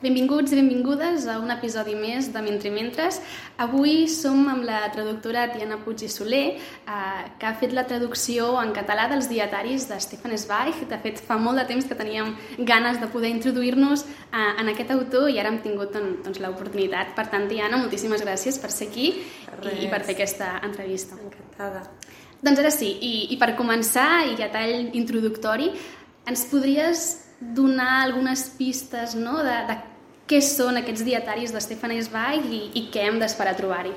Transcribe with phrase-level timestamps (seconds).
[0.00, 3.18] Benvinguts i benvingudes a un episodi més de Mentre Mentres.
[3.60, 8.46] Avui som amb la traductora Tiana Puig i Soler, eh, que ha fet la traducció
[8.62, 10.80] en català dels dietaris de Stefan Zweig.
[10.88, 12.32] De fet, fa molt de temps que teníem
[12.64, 17.12] ganes de poder introduir-nos eh, en aquest autor i ara hem tingut doncs, l'oportunitat.
[17.12, 21.20] Per tant, Tiana, moltíssimes gràcies per ser aquí i, i per fer aquesta entrevista.
[21.20, 21.84] Encantada.
[22.40, 25.74] Doncs ara sí, i, i per començar, i a tall introductori,
[26.24, 27.10] ens podries
[27.40, 29.76] donar algunes pistes no, de, de
[30.30, 33.92] què són aquests dietaris de Stefan i, i què hem d'esperar trobar-hi.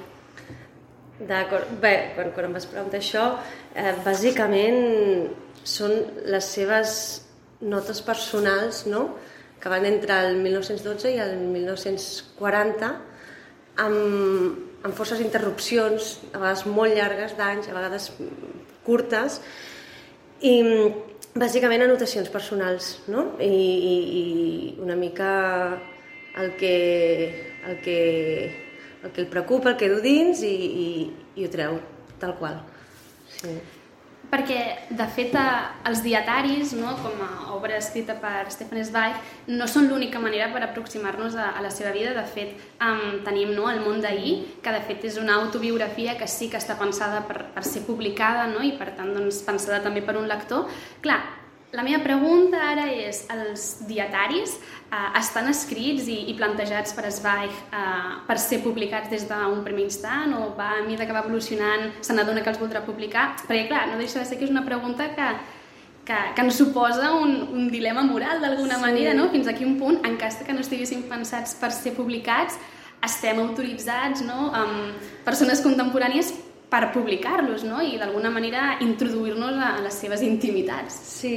[1.22, 1.70] D'acord.
[1.80, 3.28] Bé, quan, quan em vas preguntar això,
[3.76, 5.30] eh, bàsicament
[5.64, 5.94] són
[6.26, 6.96] les seves
[7.62, 9.12] notes personals, no?,
[9.62, 12.90] que van entre el 1912 i el 1940,
[13.80, 18.10] amb, amb forces interrupcions, a vegades molt llargues d'anys, a vegades
[18.84, 19.40] curtes,
[20.44, 20.58] i
[21.40, 23.30] bàsicament anotacions personals, no?
[23.40, 24.24] I, i, i
[24.84, 25.32] una mica
[26.38, 28.00] el que, el que,
[29.04, 30.90] el que el preocupa, el que du dins i, i,
[31.38, 31.80] i ho treu,
[32.22, 32.60] tal qual.
[33.38, 33.54] Sí.
[34.34, 35.36] Perquè, de fet,
[35.86, 39.20] els dietaris, no, com a obra escrita per Stefan Zweig,
[39.54, 42.16] no són l'única manera per aproximar-nos a, a la seva vida.
[42.18, 44.34] De fet, um, tenim no, El món d'ahir,
[44.66, 48.48] que de fet és una autobiografia que sí que està pensada per, per ser publicada
[48.50, 50.66] no, i, per tant, doncs, pensada també per un lector.
[51.06, 51.22] Clar,
[51.74, 57.50] la meva pregunta ara és, els dietaris eh, estan escrits i, i plantejats per Zweig
[57.50, 61.90] eh, per ser publicats des d'un primer instant o va, a mesura que va evolucionant
[62.06, 63.32] se n'adona que els voldrà publicar?
[63.48, 65.32] Perquè clar, no deixa de ser que és una pregunta que,
[66.06, 68.86] que, que ens suposa un, un dilema moral d'alguna sí.
[68.86, 69.32] manera, no?
[69.34, 72.62] fins a quin punt, en cas que no estiguessin pensats per ser publicats,
[73.04, 74.52] estem autoritzats, no?
[74.54, 76.36] amb persones contemporànies
[76.74, 77.82] per publicar-los no?
[77.86, 80.96] i d'alguna manera introduir-nos a, les seves intimitats.
[81.20, 81.36] Sí,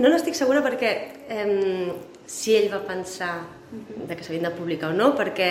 [0.00, 0.90] no n'estic segura perquè
[1.30, 1.92] eh,
[2.26, 3.36] si ell va pensar
[3.70, 5.50] de que s'havien de publicar o no, perquè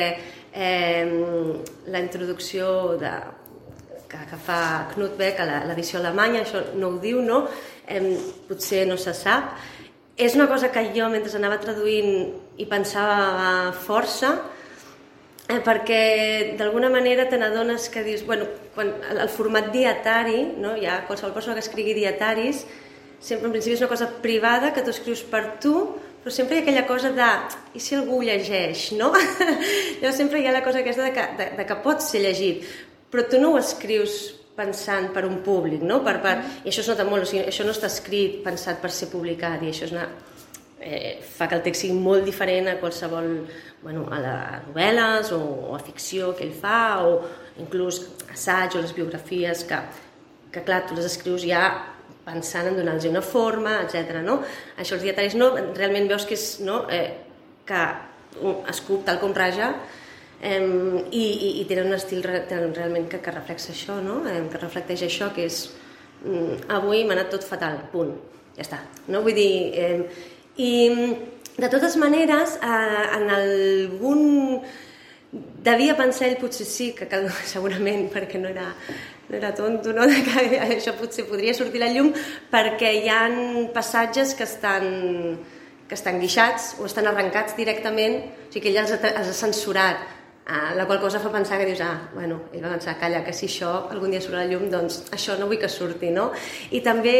[0.52, 1.07] eh,
[1.88, 3.13] la introducció de,
[4.11, 4.59] que, que fa
[4.93, 7.45] Knut Beck a l'edició alemanya, això no ho diu, no?
[7.87, 8.03] Eh,
[8.49, 9.55] potser no se sap.
[10.19, 12.27] És una cosa que jo, mentre anava traduint
[12.61, 14.36] i pensava força,
[15.53, 20.73] eh, perquè d'alguna manera te n'adones que dius, bueno, quan el, el format dietari, no,
[20.81, 22.65] ja qualsevol persona que escrigui dietaris,
[23.23, 25.75] sempre en principi és una cosa privada que tu escrius per tu,
[26.23, 27.30] però sempre hi ha aquella cosa de,
[27.75, 29.11] i si algú llegeix, no?
[30.02, 32.63] Llavors sempre hi ha la cosa aquesta de que, de, de que pot ser llegit,
[33.11, 34.21] però tu no ho escrius
[34.55, 35.99] pensant per un públic, no?
[36.05, 38.92] Per, per, I això es nota molt, o sigui, això no està escrit pensat per
[38.93, 40.08] ser publicat, i això és una,
[40.83, 43.32] eh, fa que el text sigui molt diferent a qualsevol,
[43.83, 47.21] bueno, a les novel·les o, o a ficció que ell fa, o
[47.64, 48.02] inclús
[48.33, 49.80] assaig o les biografies que,
[50.54, 51.66] que clar, tu les escrius ja
[52.23, 54.22] pensant en donar-los una forma, etc.
[54.23, 54.39] No?
[54.80, 57.10] Això els dietaris no, realment veus que és no, eh,
[57.67, 57.83] que
[58.72, 59.73] escup tal com raja
[60.42, 60.60] eh,
[61.11, 64.22] i, i, i tenen un estil re, realment que, que reflexa això, no?
[64.30, 65.66] eh, que reflecteix això, que és
[66.23, 68.16] mm, avui m'ha anat tot fatal, punt,
[68.58, 68.80] ja està.
[69.08, 69.23] No?
[69.26, 70.73] Vull dir, eh, i
[71.58, 74.61] de totes maneres, eh, en algun...
[75.64, 78.67] Devia pensar ell, potser sí, que cal, segurament, perquè no era,
[79.30, 80.05] no era tonto, no?
[80.27, 82.11] que això potser podria sortir la llum,
[82.52, 85.39] perquè hi han passatges que estan,
[85.89, 88.19] que estan guixats o estan arrencats directament,
[88.49, 90.03] o sigui que ell els ha, els ha censurat,
[90.45, 93.33] eh, la qual cosa fa pensar que dius, ah, bueno, ell va pensar, calla, que
[93.33, 96.30] si això algun dia surt a la llum, doncs això no vull que surti, no?
[96.69, 97.17] I també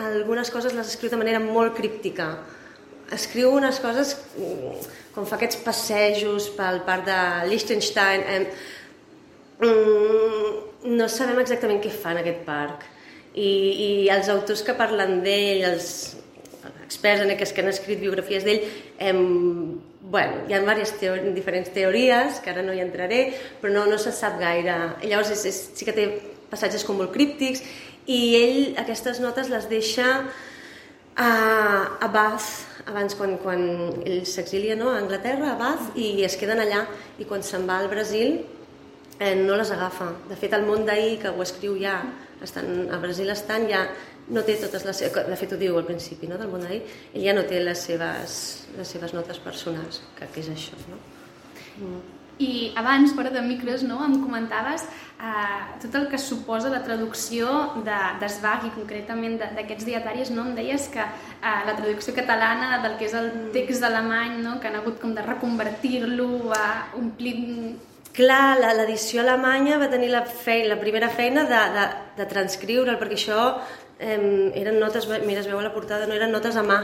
[0.00, 2.30] algunes coses les escriu de manera molt críptica,
[3.14, 4.14] escriu unes coses
[5.14, 7.18] com fa aquests passejos pel parc de
[7.50, 8.44] Liechtenstein eh,
[9.60, 12.86] no sabem exactament què fa en aquest parc.
[13.30, 15.90] I, i els autors que parlen d'ell els
[16.82, 18.64] experts en que, que han escrit biografies d'ell
[18.98, 23.20] eh, bueno, hi ha diverses teori diferents teories que ara no hi entraré
[23.60, 24.76] però no, no se sap gaire.
[25.04, 26.08] Llavors és, és, sí que té
[26.50, 27.62] passatges com molt críptics
[28.10, 30.08] i ell aquestes notes les deixa
[31.14, 31.30] a,
[32.00, 33.62] a Bath abans quan, quan
[34.04, 36.84] ell s'exilia no, a Anglaterra, a Bath, i es queden allà,
[37.18, 38.40] i quan se'n va al Brasil
[39.18, 40.10] eh, no les agafa.
[40.28, 41.98] De fet, el món d'ahir, que ho escriu ja,
[42.42, 43.86] estan, a Brasil estan, ja
[44.30, 45.02] no té totes les...
[45.16, 46.82] De fet, ho diu al principi, no?, del món d'ahir,
[47.14, 48.38] ell ja no té les seves,
[48.78, 51.02] les seves notes personals, que, que és això, no?
[51.80, 52.19] Mm.
[52.40, 54.86] I abans, fora de micros, no, em comentaves
[55.20, 57.50] eh, tot el que suposa la traducció
[57.84, 60.46] de, d'Esbach i concretament d'aquests dietaris, no?
[60.48, 64.56] em deies que eh, la traducció catalana del que és el text alemany, no?
[64.60, 66.64] que han hagut com de reconvertir-lo, a
[66.98, 67.36] omplir
[68.10, 71.84] Clar, l'edició alemanya va tenir la, feina, la primera feina de, de,
[72.16, 73.44] de transcriure'l, perquè això
[74.00, 76.80] eh, eren notes, mira, es veu a la portada, no eren notes a mà.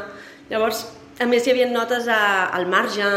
[0.52, 0.84] Llavors,
[1.18, 2.20] a més hi havia notes a,
[2.54, 3.10] al marge,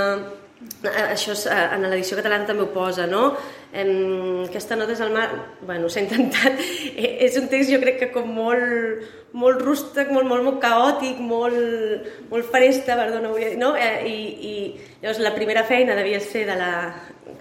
[0.83, 3.37] això és, eh, en l'edició catalana també ho posa, no?
[3.71, 5.27] Em, aquesta nota és el mar...
[5.61, 6.59] Bueno, s'ha intentat...
[6.99, 9.05] Eh, és un text, jo crec que com molt,
[9.39, 13.69] molt rústec, molt, molt, molt caòtic, molt, molt faresta, perdona, no?
[13.77, 14.17] Eh, i,
[14.49, 14.53] I
[15.01, 16.71] llavors la primera feina devia ser de la...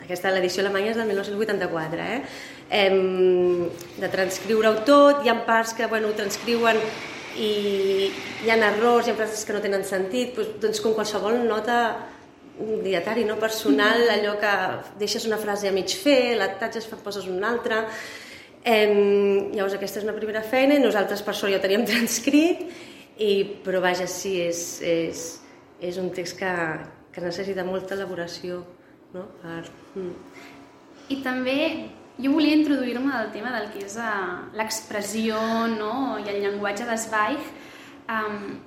[0.04, 2.20] Aquesta l'edició alemanya és del 1984, eh?
[2.70, 3.66] Em,
[3.98, 6.78] de transcriure-ho tot, hi ha parts que, bueno, transcriuen
[7.38, 7.50] i
[8.44, 11.80] hi ha errors, hi ha frases que no tenen sentit, doncs, doncs com qualsevol nota
[12.84, 14.14] dietari no personal, mm-hmm.
[14.18, 14.54] allò que
[15.00, 17.84] deixes una frase a mig fer, la tatges, poses una altra...
[18.68, 18.90] Eh,
[19.54, 22.64] llavors aquesta és una primera feina i nosaltres per sort ja ho teníem transcrit
[23.16, 23.30] i,
[23.64, 25.22] però vaja, sí, és, és,
[25.80, 26.50] és un text que,
[27.14, 28.64] que necessita molta elaboració
[29.14, 29.24] no?
[29.40, 29.62] per...
[29.94, 30.12] Mm.
[31.08, 31.58] I també
[32.18, 35.38] jo volia introduir-me al tema del que és uh, l'expressió
[35.78, 36.18] no?
[36.18, 37.52] i el llenguatge d'Esbaich.
[38.10, 38.58] Um,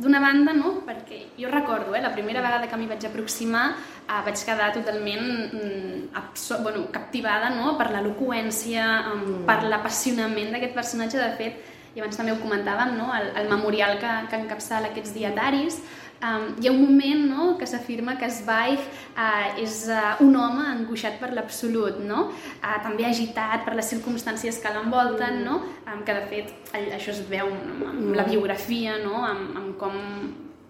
[0.00, 0.78] D'una banda, no?
[0.86, 5.26] perquè jo recordo, eh, la primera vegada que m'hi vaig aproximar eh, vaig quedar totalment
[5.52, 7.74] mm, bueno, captivada no?
[7.76, 9.42] per l'eloqüència, mm.
[9.50, 11.20] per l'apassionament d'aquest personatge.
[11.20, 11.60] De fet,
[11.94, 13.10] i abans també ho comentàvem, no?
[13.16, 15.80] el, el memorial que, que encapçala aquests dietaris,
[16.20, 20.66] Um, hi ha un moment no, que s'afirma que Zweig uh, és uh, un home
[20.68, 22.26] angoixat per l'absolut, no?
[22.60, 25.46] uh, també agitat per les circumstàncies que l'envolten, mm.
[25.46, 25.62] no?
[25.88, 28.34] um, que de fet això es veu amb, amb la mm.
[28.34, 29.22] biografia, no?
[29.24, 29.96] amb, amb com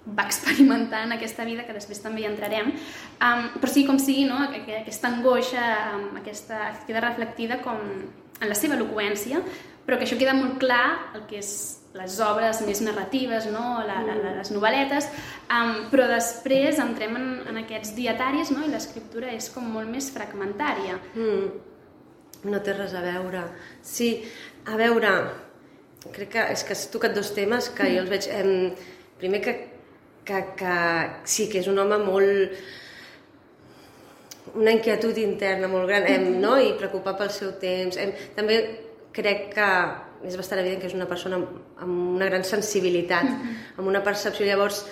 [0.07, 2.71] va experimentar en aquesta vida, que després també hi entrarem,
[3.19, 4.39] um, però sí com sigui, no?
[4.47, 7.83] aquesta angoixa, um, aquesta, queda reflectida com
[8.41, 9.43] en la seva eloqüència,
[9.83, 10.87] però que això queda molt clar
[11.19, 13.81] el que és les obres més narratives, no?
[13.87, 15.09] la, la, les novel·letes,
[15.51, 18.63] um, però després entrem en, en aquests dietaris no?
[18.67, 21.01] i l'escriptura és com molt més fragmentària.
[21.17, 21.49] Mm.
[22.51, 23.43] No té res a veure.
[23.85, 24.13] Sí,
[24.71, 25.11] a veure,
[26.15, 27.97] crec que és que has tocat dos temes que mm.
[27.97, 28.31] jo els veig...
[28.39, 29.53] Em, primer que,
[30.25, 30.77] que, que
[31.29, 32.55] sí, que és un home molt
[34.55, 36.55] una inquietud interna molt gran, em, no?
[36.59, 37.99] i preocupat pel seu temps.
[38.01, 38.61] Em, també
[39.15, 39.69] crec que
[40.27, 43.79] és bastant evident que és una persona amb una gran sensibilitat, mm -hmm.
[43.79, 44.47] amb una percepció.
[44.47, 44.85] Llavors,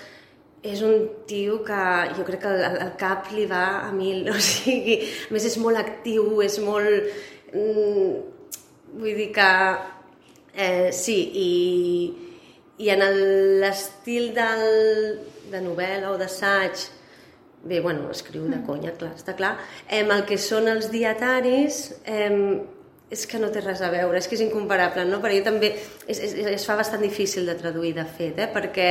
[0.62, 1.82] és un tio que
[2.16, 5.56] jo crec que el, el cap li va a mil, o sigui, a més és
[5.58, 7.04] molt actiu, és molt...
[7.52, 8.12] Mm,
[8.98, 9.50] vull dir que...
[10.54, 12.14] Eh, sí, i,
[12.78, 12.98] i en
[13.60, 16.74] l'estil de novel·la o d'assaig
[17.62, 18.66] bé, bueno, escriu de mm.
[18.66, 19.56] conya, clar, està clar,
[19.88, 22.30] eh, el que són els dietaris eh,
[23.10, 25.20] és que no té res a veure, és que és incomparable, no?
[25.22, 25.72] Però jo també
[26.06, 28.48] es, es, es fa bastant difícil de traduir, de fet, eh?
[28.52, 28.90] perquè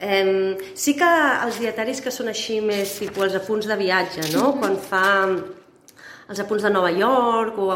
[0.00, 1.08] eh, sí que
[1.44, 4.54] els dietaris que són així més tipus els apunts de viatge, no?
[4.60, 5.04] Quan fa
[6.28, 7.68] els apunts de Nova York o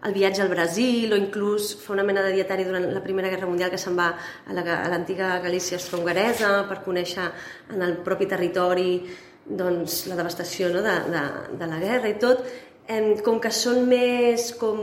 [0.00, 3.48] el viatge al Brasil o inclús fa una mena de dietari durant la Primera Guerra
[3.48, 4.08] Mundial que se'n va
[4.48, 4.54] a
[4.88, 7.26] l'antiga Galícia estrongaresa per conèixer
[7.74, 9.02] en el propi territori
[9.44, 10.80] doncs, la devastació no?
[10.84, 11.22] de, de,
[11.60, 12.44] de la guerra i tot,
[12.90, 14.80] eh, com que són més com,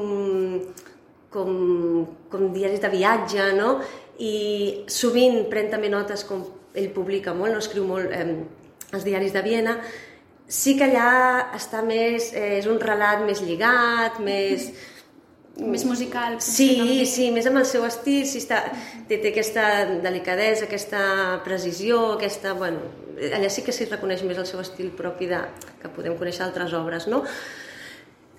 [1.34, 1.52] com,
[2.32, 3.78] com diaris de viatge, no?
[4.18, 4.36] I
[4.90, 6.46] sovint pren també notes, com
[6.78, 8.28] ell publica molt, no escriu molt eh,
[8.94, 9.78] els diaris de Viena,
[10.48, 14.72] sí que allà està més, eh, és un relat més lligat, més...
[15.58, 16.36] Més musical.
[16.38, 18.60] Sí, sí, més amb el seu estil, sí està,
[19.10, 19.64] té, té aquesta
[20.04, 21.00] delicadesa, aquesta
[21.42, 22.84] precisió, aquesta, bueno,
[23.34, 25.40] allà sí que s'hi reconeix més el seu estil propi de,
[25.82, 27.24] que podem conèixer altres obres, no?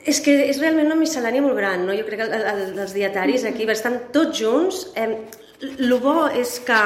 [0.06, 1.96] És que és realment una miscel·lània molt gran, no?
[1.96, 4.86] Jo crec que el, el, els dietaris aquí estan tots junts.
[4.94, 5.08] Eh,
[5.66, 6.82] el bo és que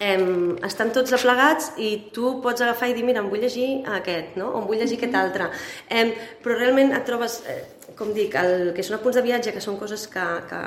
[0.00, 3.68] eh, estan tots aplegats i tu pots agafar i dir, mira, em vull llegir
[4.00, 4.50] aquest, no?
[4.54, 5.50] o em vull llegir aquest altre.
[5.88, 6.08] Eh,
[6.42, 7.60] però realment et trobes, eh,
[7.98, 10.62] com dic, el, que són apunts de viatge, que són coses que, que,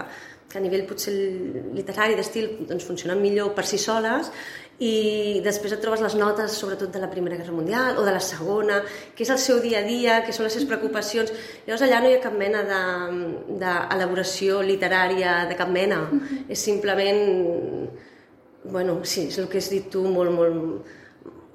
[0.54, 1.14] que a nivell potser
[1.74, 4.32] literari, d'estil, doncs funcionen millor per si soles,
[4.82, 8.22] i després et trobes les notes sobretot de la Primera Guerra Mundial o de la
[8.24, 8.80] Segona,
[9.14, 11.30] que és el seu dia a dia, que són les seves preocupacions.
[11.68, 16.02] Llavors allà no hi ha cap mena d'elaboració de, de literària de cap mena.
[16.10, 16.44] Uh -huh.
[16.50, 17.90] És simplement,
[18.64, 20.86] bueno, sí, és el que has dit tu, molt, molt,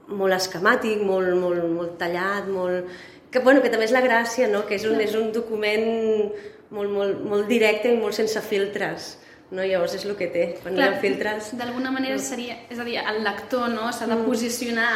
[0.08, 2.86] molt esquemàtic, molt, molt, molt tallat, molt...
[3.30, 4.64] Que, bueno, que també és la gràcia, no?
[4.64, 6.32] que és un, és un document
[6.70, 9.18] molt, molt, molt directe i molt sense filtres
[9.50, 9.62] no?
[9.62, 11.54] Llavors és el que té, quan Clar, hi ha filtres...
[11.58, 13.88] D'alguna manera seria, és a dir, el lector no?
[13.92, 14.28] s'ha de mm.
[14.28, 14.90] posicionar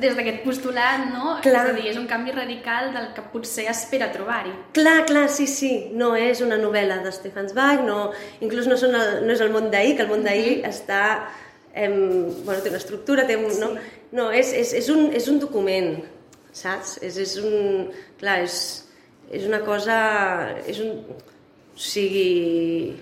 [0.00, 1.34] des d'aquest postulat, no?
[1.44, 1.66] Clar.
[1.66, 4.54] És a dir, és un canvi radical del que potser espera trobar-hi.
[4.76, 5.72] Clar, clar, sí, sí.
[5.92, 8.12] No és una novel·la de Stefan Zweig, no,
[8.44, 10.72] inclús no, són el, no és el món d'ahir, que el món d'ahir mm -hmm.
[10.72, 11.02] està...
[11.76, 11.92] Em,
[12.46, 13.60] bueno, té una estructura, té un, sí.
[13.60, 13.68] no?
[14.12, 16.02] No, és, és, és, un, és un document,
[16.52, 16.98] saps?
[17.02, 17.90] És, és un...
[18.18, 18.86] Clar, és,
[19.30, 20.56] és una cosa...
[20.66, 21.04] És un...
[21.76, 22.96] O sigui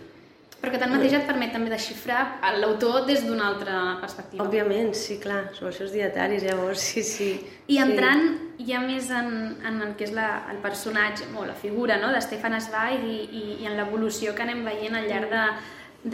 [0.65, 4.47] però que tanmateix et permet també desxifrar l'autor des d'una altra perspectiva.
[4.47, 7.29] Òbviament, sí, clar, són els seus dietaris, llavors, sí, sí.
[7.69, 8.25] I entrant
[8.57, 8.65] sí.
[8.71, 9.29] ja més en,
[9.61, 13.19] en el que és la, el personatge, o la figura no, de Stefan Zweig i,
[13.29, 15.45] i, i en l'evolució que anem veient al llarg de,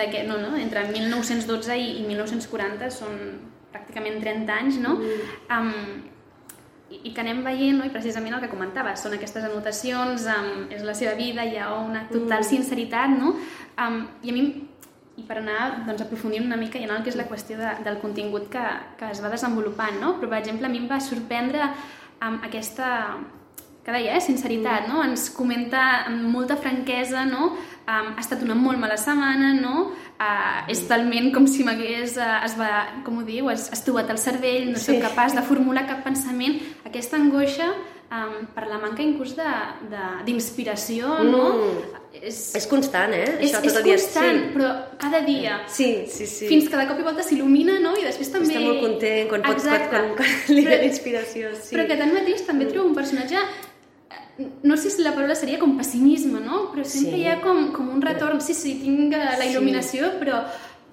[0.02, 3.18] de que, no, no, entre 1912 i, i 1940 són
[3.70, 4.98] pràcticament 30 anys, no?
[4.98, 5.36] Mm.
[5.46, 6.09] Um,
[6.90, 7.86] i, i que anem veient, no?
[7.86, 11.70] i precisament el que comentaves, són aquestes anotacions, um, és la seva vida, hi ha
[11.78, 12.50] una total mm.
[12.50, 13.36] sinceritat, no?
[13.80, 14.44] Um, I a mi,
[15.20, 17.74] i per anar doncs, aprofundint una mica i en el que és la qüestió de,
[17.86, 18.64] del contingut que,
[18.98, 20.16] que es va desenvolupant, no?
[20.18, 22.88] Però, per exemple, a mi em va sorprendre um, aquesta
[23.80, 25.00] que deia, eh, sinceritat, no?
[25.04, 27.54] Ens comenta amb molta franquesa, no?
[27.88, 29.90] Um, ha estat una molt mala setmana, no?
[30.20, 32.68] Uh, és talment com si m'hagués, uh, es va,
[33.06, 34.92] com ho diu, es, estuvat el cervell, no sí.
[34.92, 36.60] soc capaç de formular cap pensament.
[36.86, 37.70] Aquesta angoixa
[38.10, 41.32] um, per la manca inclús d'inspiració, mm.
[41.32, 41.96] no?
[42.20, 43.26] És, és constant, eh?
[43.38, 44.52] És, Això és tot el constant, sí.
[44.56, 44.70] però
[45.00, 45.60] cada dia.
[45.70, 46.50] Sí, sí, sí.
[46.50, 47.94] Fins que de cop i volta s'il·lumina, no?
[47.98, 48.50] I després també...
[48.50, 51.74] Està molt content quan, pot, quan, quan, quan li ve l'inspiració, sí.
[51.74, 53.44] Però que tanmateix també trobo un personatge
[54.38, 56.66] no sé si la paraula seria com pessimisme, no?
[56.72, 57.22] Però sempre sí.
[57.22, 58.40] hi ha com, com un retorn.
[58.44, 60.20] Sí, sí, tinc eh, la il·luminació, sí.
[60.22, 60.42] però,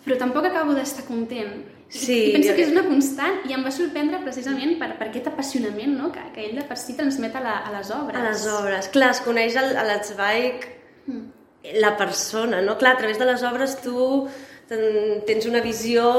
[0.05, 1.57] però tampoc acabo d'estar content.
[1.89, 5.29] Sí, I penso que és una constant i em va sorprendre precisament per, per aquest
[5.29, 6.09] apassionament no?
[6.11, 8.19] que, que ell de per si transmet a, la, a les obres.
[8.19, 8.89] A les obres.
[8.91, 10.67] Clar, es coneix el, a l'Atzweig
[11.07, 11.23] mm.
[11.79, 12.75] la persona, no?
[12.81, 14.27] Clar, a través de les obres tu
[14.67, 16.09] tens una visió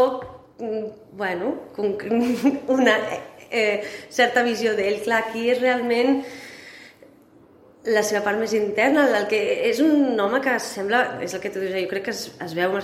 [0.57, 0.85] mm,
[1.21, 1.53] bueno,
[2.79, 2.97] una
[3.51, 5.03] eh, certa visió d'ell.
[5.05, 6.23] Clar, aquí és realment
[7.95, 11.52] la seva part més interna, el que és un home que sembla, és el que
[11.54, 12.76] tu dius, jo crec que es, es veu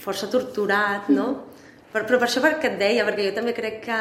[0.00, 1.28] força torturat, no?
[1.90, 4.00] Però, però per això perquè et deia, perquè jo també crec que,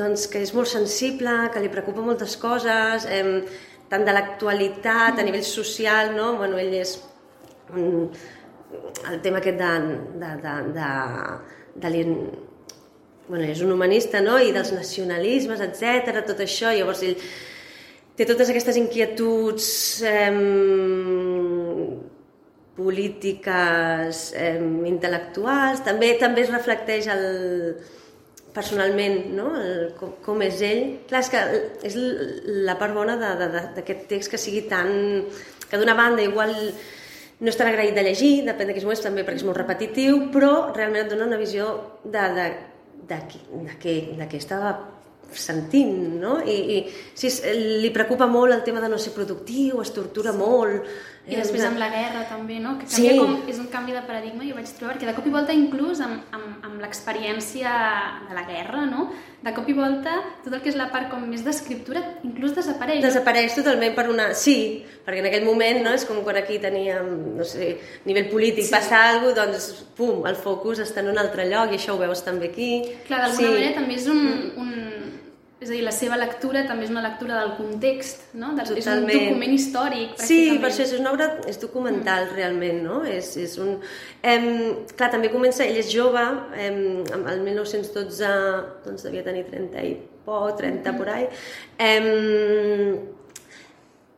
[0.00, 3.42] doncs, que és molt sensible, que li preocupa moltes coses, eh,
[3.90, 6.32] tant de l'actualitat, a nivell social, no?
[6.40, 6.96] Bueno, ell és
[7.74, 8.10] un,
[9.12, 9.72] el tema aquest de,
[10.22, 10.90] de, de, de,
[11.76, 12.04] de, de
[13.28, 14.38] bueno, és un humanista, no?
[14.38, 17.16] I dels nacionalismes, etc tot això, llavors ell
[18.16, 19.66] té totes aquestes inquietuds
[20.08, 20.30] eh,
[22.76, 24.56] polítiques, eh,
[24.90, 27.24] intel·lectuals, també també es reflecteix el,
[28.56, 29.50] personalment, no?
[29.60, 30.82] El, com, com és ell.
[31.10, 31.42] Clar, és que
[31.90, 31.96] és
[32.66, 35.26] la part bona d'aquest text que sigui tan...
[35.66, 36.52] que d'una banda igual
[37.40, 40.28] no és tan agraït de llegir, depèn de qui és també perquè és molt repetitiu,
[40.32, 41.66] però realment et dona una visió
[42.04, 42.46] de, de,
[43.10, 43.18] de, de,
[43.66, 44.72] de, què, de què estava
[45.32, 46.38] sentint, no?
[46.44, 46.78] I, i
[47.14, 47.32] sí,
[47.82, 50.38] li preocupa molt el tema de no ser productiu, es tortura sí.
[50.38, 50.88] molt.
[51.26, 52.76] I després amb la guerra també, no?
[52.78, 53.18] Que canvia sí.
[53.18, 55.98] com, és un canvi de paradigma, jo vaig trobar, que de cop i volta inclús
[56.04, 57.72] amb, amb, amb l'experiència
[58.28, 59.08] de la guerra, no?
[59.42, 60.14] De cop i volta
[60.44, 63.02] tot el que és la part com més d'escriptura inclús desapareix.
[63.02, 64.28] Desapareix totalment per una...
[64.38, 65.96] Sí, perquè en aquell moment, no?
[65.98, 68.74] És com quan aquí teníem, no sé, a nivell polític, sí.
[68.76, 72.02] passa alguna cosa, doncs, pum, el focus està en un altre lloc i això ho
[72.04, 72.70] veus també aquí.
[73.10, 73.50] Clar, d'alguna sí.
[73.50, 74.22] manera també és un,
[74.62, 74.70] un
[75.56, 78.50] és a dir, la seva lectura també és una lectura del context, no?
[78.58, 82.36] Del, és un document històric, Sí, per això és una obra és documental, mm.
[82.36, 82.98] realment, no?
[83.08, 83.78] És, és un...
[84.20, 84.50] Em,
[84.92, 86.26] clar, també comença, ell és jove,
[86.60, 86.82] em,
[87.16, 88.34] el 1912
[88.84, 89.96] doncs devia tenir 30 i
[90.26, 91.00] poc, 30 mm.
[91.00, 91.30] por ahí.
[91.80, 93.15] Em,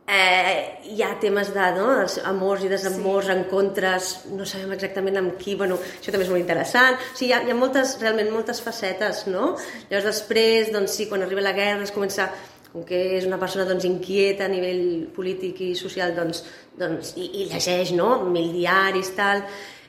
[0.09, 1.87] eh, hi ha temes de no,
[2.29, 3.35] amors i desamors, sí.
[3.35, 6.97] encontres, no sabem exactament amb qui, bueno, això també és molt interessant.
[6.97, 9.51] O sigui, hi ha, hi ha moltes, realment moltes facetes, no?
[9.89, 12.31] Llavors després, doncs sí, quan arriba la guerra es comença
[12.69, 16.43] com que és una persona doncs, inquieta a nivell polític i social doncs,
[16.77, 18.11] doncs, i, i llegeix no?
[18.29, 19.41] mil diaris, tal,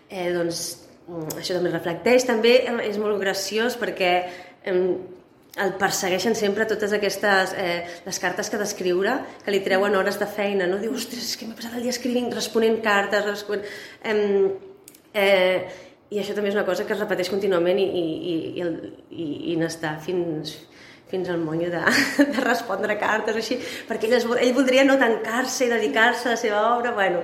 [0.08, 0.62] eh, doncs
[1.06, 2.28] mm, això també reflecteix.
[2.28, 2.54] També
[2.88, 4.12] és molt graciós perquè
[4.64, 4.78] eh,
[5.60, 10.28] el persegueixen sempre totes aquestes eh, les cartes que d'escriure que li treuen hores de
[10.30, 10.80] feina no?
[10.80, 13.68] diu, ostres, és que m'he passat el dia escrivint responent cartes responent...
[14.02, 14.50] Eh,
[15.14, 18.04] eh, i això també és una cosa que es repeteix contínuament i, i,
[18.58, 18.64] i,
[19.14, 20.56] i, i n'està fins,
[21.10, 21.82] fins al monyo de,
[22.34, 26.40] de respondre cartes així, perquè ell, es, ell voldria no tancar-se i dedicar-se a la
[26.40, 27.22] seva obra bueno,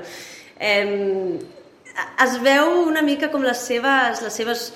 [0.63, 1.35] eh,
[2.23, 4.69] es veu una mica com les seves, les seves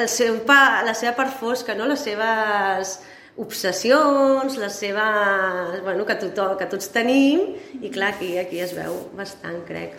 [0.00, 1.88] el seu pa, la seva part fosca, no?
[1.90, 2.98] les seves
[3.36, 5.82] obsessions, les seves...
[5.82, 7.44] Bueno, que, tothom, que tots tenim,
[7.80, 9.96] i clar, aquí, aquí es veu bastant, crec.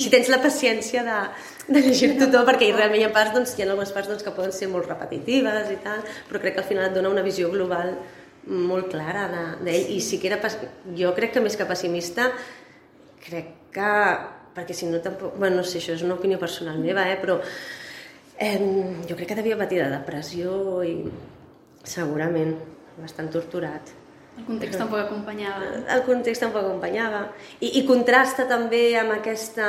[0.00, 1.18] Si tens la paciència de,
[1.68, 4.34] de llegir-t'ho tot, perquè realment hi ha parts, doncs, hi ha algunes parts doncs, que
[4.34, 7.50] poden ser molt repetitives i tal, però crec que al final et dona una visió
[7.52, 7.94] global
[8.48, 10.40] molt clara d'ell, de, i sí que era...
[10.98, 12.32] Jo crec que més que pessimista,
[13.28, 13.92] crec que...
[14.56, 15.36] perquè si no tampoc...
[15.38, 17.38] Bueno, no sé, això és una opinió personal meva, eh, però
[18.38, 18.58] Eh,
[19.08, 20.94] jo crec que devia patir de depressió i
[21.84, 22.54] segurament
[23.00, 23.92] bastant torturat.
[24.38, 25.66] El context tampoc acompanyava.
[25.92, 27.26] El context tampoc acompanyava.
[27.60, 29.68] I, i contrasta també amb aquesta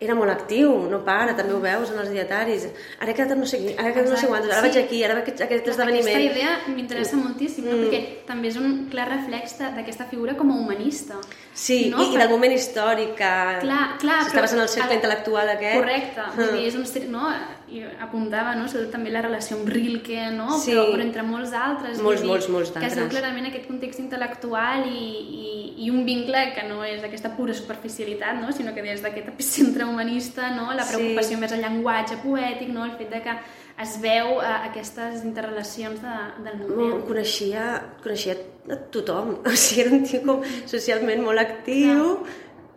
[0.00, 2.62] era molt actiu, no para, també ho veus en els dietaris.
[3.00, 4.68] Ara he quedat no sé qui, ara he quedat no sé quantos, ara Sí.
[4.68, 6.16] vaig aquí, ara vaig a aquest esdeveniment.
[6.16, 7.76] Aquesta idea m'interessa moltíssim, no?
[7.82, 11.20] perquè també és un clar reflex d'aquesta figura com a humanista.
[11.52, 12.00] Sí, no?
[12.02, 15.00] i, i del moment històric que Clar, clar, si estaves però- en el cercle el-
[15.02, 15.76] intel·lectual aquest.
[15.76, 16.32] Correcte, Ah.
[16.52, 17.10] dir, és un...
[17.12, 17.28] No?
[17.70, 18.64] I apuntava, no?
[18.66, 20.56] Sobretot també la relació amb Rilke, no?
[20.58, 20.72] Sí.
[20.72, 22.00] Però, però entre molts altres.
[22.02, 23.12] Molts, dir, molts, molts Que es d'altres.
[23.14, 25.04] clarament aquest context intel·lectual i,
[25.40, 25.52] i,
[25.86, 28.50] i un vincle que no és aquesta pura superficialitat, no?
[28.52, 30.72] sinó que des d'aquest epicentre humanista, no?
[30.74, 30.96] la Sí.
[30.96, 32.84] preocupació més al llenguatge poètic, no?
[32.84, 33.36] el fet de que
[33.80, 37.06] es veu eh, aquestes interrelacions de, del No, moment.
[37.08, 37.68] coneixia,
[38.02, 38.34] coneixia
[38.68, 42.24] a tothom, o sigui, era un tio com socialment molt actiu,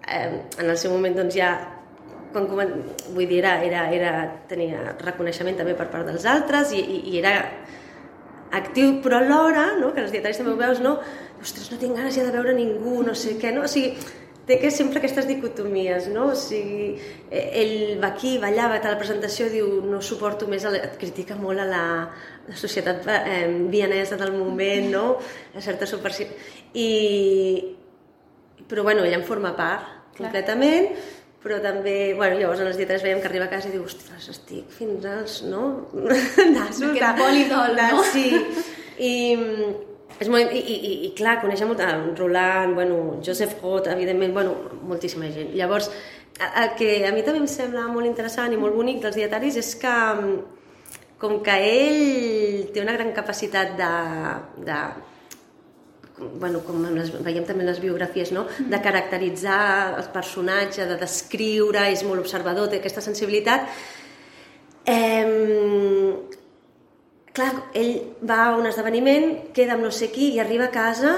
[0.08, 1.52] eh, en el seu moment doncs ja
[2.34, 2.74] quan comen...
[3.14, 4.12] vull dir, era, era, era,
[4.50, 7.38] tenia reconeixement també per part dels altres i, i, i era
[8.54, 10.98] actiu, però alhora, no, que els dietaris també ho veus, no?
[11.42, 13.66] Ostres, no tinc ganes ja de veure ningú, no sé què, no?
[13.66, 13.96] O sigui,
[14.48, 16.28] té que sempre aquestes dicotomies, no?
[16.34, 16.94] O sigui,
[17.32, 20.78] eh, ell va aquí, va allà, va a la presentació, diu, no suporto més, el...
[20.84, 21.86] et critica molt a la,
[22.50, 25.06] la societat eh, vienesa del moment, no?
[25.56, 26.36] A certa superstició.
[26.74, 26.90] I...
[28.68, 30.30] Però, bueno, ella en forma part, Clar.
[30.30, 30.94] completament,
[31.44, 34.30] però també, bueno, llavors en els dietaris veiem que arriba a casa i diu, ostres,
[34.32, 35.64] estic fins als, no?
[36.56, 38.06] Nassos Aquest polidol, no?
[38.08, 38.30] Sí,
[39.04, 39.14] i,
[40.24, 41.84] és molt, i, i, i, clar, conèixer molt,
[42.20, 44.56] Roland, bueno, Joseph Roth, evidentment, bueno,
[44.88, 45.52] moltíssima gent.
[45.58, 45.92] Llavors,
[46.40, 49.76] el que a mi també em sembla molt interessant i molt bonic dels dietaris és
[49.82, 49.96] que
[51.22, 53.92] com que ell té una gran capacitat de,
[54.68, 54.80] de
[56.40, 58.46] bueno, com les, veiem també en les biografies, no?
[58.60, 59.60] de caracteritzar
[59.98, 63.70] el personatge, de descriure, és molt observador, té aquesta sensibilitat.
[64.86, 65.28] Eh,
[67.34, 67.94] clar, ell
[68.26, 71.16] va a un esdeveniment, queda amb no sé qui i arriba a casa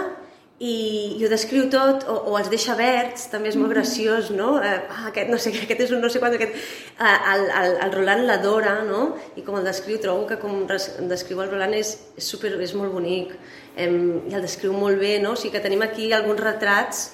[0.59, 4.53] i, i ho descriu tot, o, o els deixa verds, també és molt graciós, no?
[4.63, 6.55] Eh, ah, aquest no sé què, aquest és un no sé quant, aquest...
[6.95, 9.09] Eh, el, el, el Roland l'adora, no?
[9.35, 10.63] I com el descriu, trobo que com
[11.11, 13.35] descriu el Roland és, és, super, és molt bonic,
[13.75, 15.35] eh, i el descriu molt bé, no?
[15.35, 17.05] O sigui que tenim aquí alguns retrats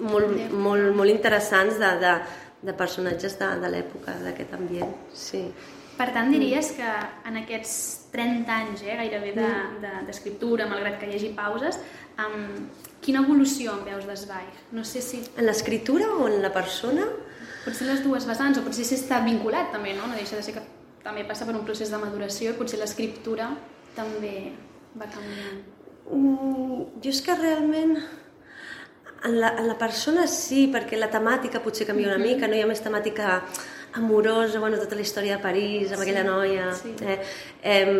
[0.00, 2.18] molt, molt, molt interessants de, de,
[2.70, 5.44] de personatges de, de l'època, d'aquest ambient, sí.
[5.96, 6.88] Per tant, diries que
[7.28, 7.76] en aquests
[8.12, 10.06] 30 anys, eh, gairebé Mm.
[10.06, 11.78] d'escriptura, de, de, malgrat que hi hagi pauses,
[12.18, 12.68] um,
[13.00, 14.52] quina evolució en veus d'Esbaig?
[14.72, 17.06] No sé si En l'escriptura o en la persona?
[17.64, 20.06] potser les dues vessants, o potser si està vinculat també, no?
[20.06, 20.62] No deixa de ser que
[21.02, 23.50] també passa per un procés de maduració i potser l'escriptura
[23.96, 24.52] també
[24.94, 25.64] va canviant.
[26.12, 27.96] Mm, jo és que realment
[29.24, 32.62] en la, en la persona sí, perquè la temàtica potser canvia una mica, no hi
[32.62, 33.40] ha més temàtica
[33.96, 36.94] amorosa, bueno, tota la història de París, amb Sí, aquella noia, sí.
[37.02, 37.18] eh,
[37.62, 37.94] eh,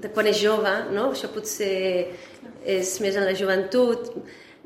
[0.00, 1.10] de quan és jove, no?
[1.12, 1.74] això potser
[2.64, 4.12] és més en la joventut,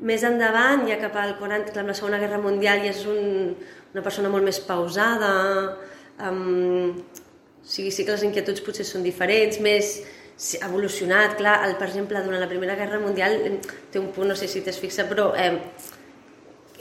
[0.05, 3.53] més endavant, ja cap al 40, clar, amb la Segona Guerra Mundial, ja és un,
[3.93, 5.31] una persona molt més pausada,
[6.17, 9.97] amb, o sigui, sí que les inquietuds potser són diferents, més
[10.61, 13.37] evolucionat, clar, el, per exemple, durant la Primera Guerra Mundial
[13.91, 15.53] té un punt, no sé si t'has fixat, però eh,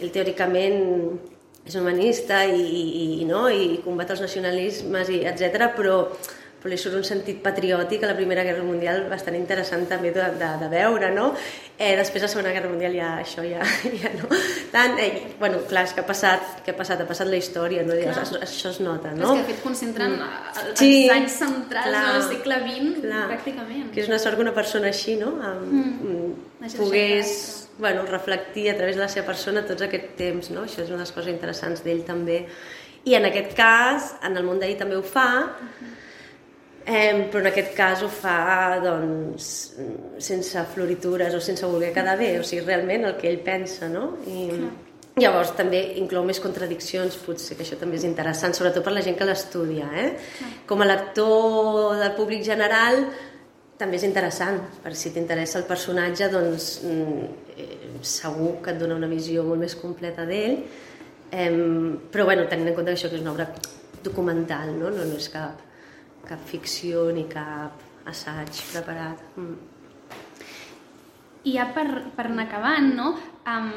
[0.03, 1.34] ell teòricament
[1.65, 3.47] és humanista i, i, no?
[3.49, 5.71] i combat els nacionalismes, i etc.
[5.77, 5.99] però
[6.65, 10.23] però li surt un sentit patriòtic a la Primera Guerra Mundial bastant interessant també de,
[10.41, 11.27] de, de veure, no?
[11.77, 13.61] Eh, després a la Segona Guerra Mundial ja això ja,
[14.01, 14.31] ja no.
[14.73, 17.85] Tant, eh, bueno, clar, és que ha passat, que ha passat, ha passat la història,
[17.85, 17.93] no?
[18.01, 18.15] Clar.
[18.23, 19.35] Això, això es nota, No?
[19.35, 20.31] És que de fet concentren mm.
[20.63, 23.27] els Sí, anys centrals clar, del segle XX clar.
[23.35, 23.93] pràcticament.
[23.93, 25.35] Que és una sort que una persona així, no?
[25.45, 26.33] Amb, Mm.
[26.79, 27.64] pogués exacte.
[27.79, 30.65] Bueno, reflectir a través de la seva persona tots aquest temps, no?
[30.65, 32.45] Això és una de les coses interessants d'ell també.
[33.05, 35.29] I en aquest cas, en el món d'ahir també ho fa,
[36.87, 39.51] eh, però en aquest cas ho fa doncs,
[40.19, 44.15] sense floritures o sense voler quedar bé, o sigui, realment el que ell pensa, no?
[44.25, 44.49] I,
[45.15, 49.15] Llavors també inclou més contradiccions, potser que això també és interessant, sobretot per la gent
[49.15, 49.87] que l'estudia.
[49.95, 50.09] Eh?
[50.67, 52.99] Com a lector del públic general
[53.79, 57.29] també és interessant, per si t'interessa el personatge, doncs mm,
[58.03, 60.61] segur que et dona una visió molt més completa d'ell,
[62.15, 63.49] però bueno, tenint en compte que això que és una obra
[64.05, 65.63] documental, no, no, no és cap,
[66.29, 69.23] cap ficció ni cap assaig preparat.
[71.45, 71.87] I ja per,
[72.17, 73.15] per anar acabant, no?
[73.45, 73.73] Um,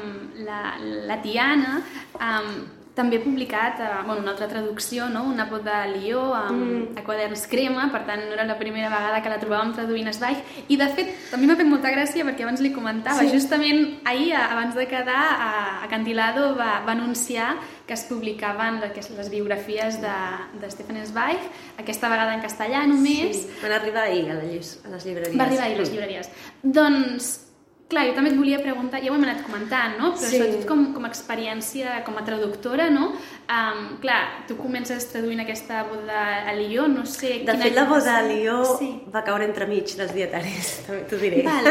[0.46, 1.74] la, la Tiana
[2.16, 2.52] um,
[2.98, 5.22] també ha publicat uh, bueno, una altra traducció, no?
[5.30, 6.98] una pot de Lió um, mm.
[6.98, 10.42] a quaderns crema, per tant no era la primera vegada que la trobàvem traduint Esbaix,
[10.68, 13.30] i de fet també m'ha fet molta gràcia perquè abans li comentava, Sí.
[13.32, 15.50] justament ahir, abans de quedar, a,
[15.84, 17.54] a Cantilado va, va anunciar
[17.88, 20.16] que es publicaven les, les biografies de,
[20.60, 21.38] de Stefan Zweig,
[21.80, 25.38] aquesta vegada en castellà només, Sí, van arribar ahir a, llis, a les llibreries.
[25.38, 25.94] va arribar ahir a les Mm.
[25.94, 26.30] llibreries.
[26.62, 27.47] Doncs,
[27.88, 30.10] Clar, jo també et volia preguntar, ja ho hem anat comentant, no?
[30.12, 30.36] Però Sí.
[30.36, 33.14] sobretot com, com a experiència, com a traductora, no?
[33.48, 37.38] Um, clar, tu comences traduint aquesta boda a Lió, no sé...
[37.46, 38.22] De fet, la va boda a.
[38.28, 38.90] Lió Sí.
[39.14, 41.42] va caure entremig dels dietaris, també t'ho diré.
[41.48, 41.64] Val,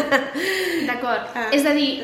[0.88, 1.30] d'acord.
[1.36, 1.50] Ah.
[1.54, 2.02] És a dir,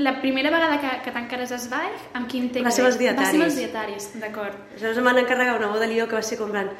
[0.00, 2.64] la primera vegada que, que t'encares a Zweig, amb quin text?
[2.64, 3.58] Va ser els Va ser els dietaris.
[3.60, 4.56] dietaris, d'acord.
[4.72, 6.70] Aleshores em van encarregar una boda a Lió que va ser com plan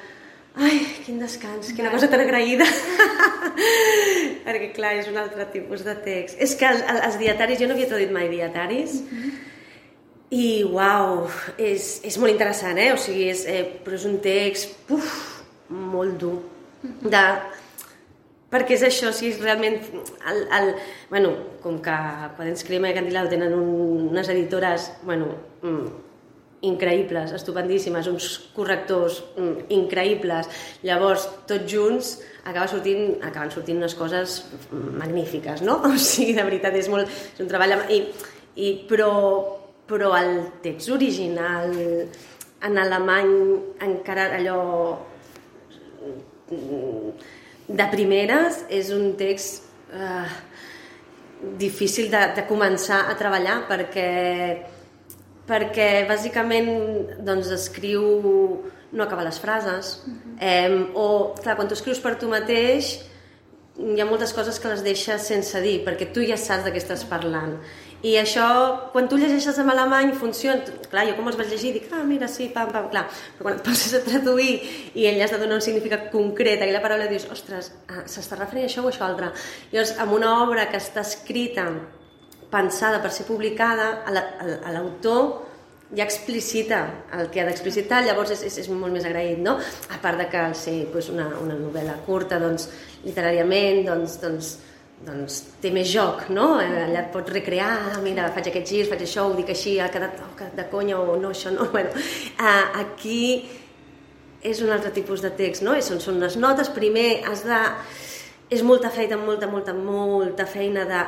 [0.57, 2.67] ai, quin descans, quina cosa tan agraïda.
[4.47, 6.37] Perquè, clar, és un altre tipus de text.
[6.43, 8.99] És que el, el, els dietaris, jo no havia traduït mai dietaris,
[10.33, 11.27] i, uau,
[11.61, 12.93] és, és molt interessant, eh?
[12.95, 15.19] O sigui, és, eh, però és un text, uf,
[15.73, 16.39] molt dur.
[16.83, 17.25] De,
[18.53, 19.79] perquè és això, si és realment...
[20.29, 20.73] El, el,
[21.11, 21.35] bueno,
[21.65, 21.99] com que
[22.39, 25.31] Quadens Crema i Candilao tenen un, unes editores, bueno,
[25.63, 26.12] mm,
[26.63, 30.51] increïbles, estupendíssimes, uns correctors mm, increïbles.
[30.87, 32.13] Llavors, tots junts
[32.45, 34.39] acaba sortint, acaben sortint unes coses
[34.73, 35.81] magnífiques, no?
[35.91, 37.77] O sigui, de veritat, és, molt, és un treball...
[37.91, 38.05] I,
[38.53, 39.13] i, però,
[39.89, 41.73] però el text original
[42.63, 43.33] en alemany
[43.83, 44.59] encara allò
[47.73, 50.29] de primeres és un text eh,
[51.59, 54.11] difícil de, de començar a treballar perquè
[55.49, 56.69] perquè bàsicament
[57.27, 58.03] doncs, escriu
[58.93, 59.95] no acaba les frases
[60.39, 62.99] eh, o clar, quan tu escrius per tu mateix
[63.81, 66.81] hi ha moltes coses que les deixes sense dir perquè tu ja saps de què
[66.83, 67.57] estàs parlant.
[68.03, 68.45] I això,
[68.91, 72.27] quan tu llegeixes en alemany funciona, clar, jo com els vaig llegir dic, ah, mira,
[72.29, 73.05] sí, pam, pam, clar.
[73.39, 74.57] Però quan et poses a traduir
[74.99, 78.41] i ell has de donar un significat concret a aquella paraula dius, ostres, ah, s'està
[78.41, 79.31] referint a això o a això altre?
[79.71, 81.69] Llavors, amb una obra que està escrita
[82.53, 85.49] pensada per ser publicada, a la- a a l'autor
[85.97, 86.79] ja explicita
[87.19, 89.59] el que ha d'explicitar, llavors és, és, és molt més agraït, no?
[89.93, 92.69] A part de que al ser doncs, una, una novel·la curta, doncs,
[93.05, 94.53] literàriament, doncs, doncs,
[95.05, 96.61] doncs té més joc, no?
[96.63, 99.91] Eh, Allà et pots recrear, mira, faig aquest gir, faig això, ho dic així, ha
[99.93, 101.67] quedat, oh, de conya o no, això no.
[101.75, 103.51] Bueno, eh, aquí
[104.43, 105.77] és un altre tipus de text, no?
[105.77, 107.61] I són, són unes notes, primer has de...
[108.53, 111.03] És molta feina, molta, molta, molta feina de...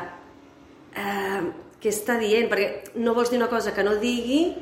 [0.95, 1.43] Eh,
[1.83, 2.49] què està dient?
[2.51, 4.55] Perquè no vols dir una cosa que no digui,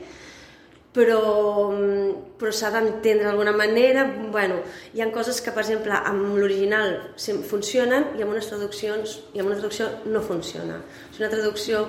[0.92, 4.04] però, mm, però s'ha d'entendre d'alguna manera.
[4.30, 4.60] Bueno,
[4.94, 7.14] hi ha coses que, per exemple, amb l'original
[7.48, 10.82] funcionen i amb unes traduccions i amb una traducció no funciona.
[11.12, 11.88] És una traducció...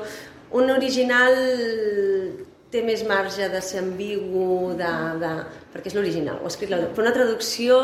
[0.54, 1.34] Un original
[2.70, 5.32] té més marge de ser ambigu, de, de,
[5.74, 6.92] perquè és l'original, ho ha escrit l'autor.
[6.94, 7.80] Però una traducció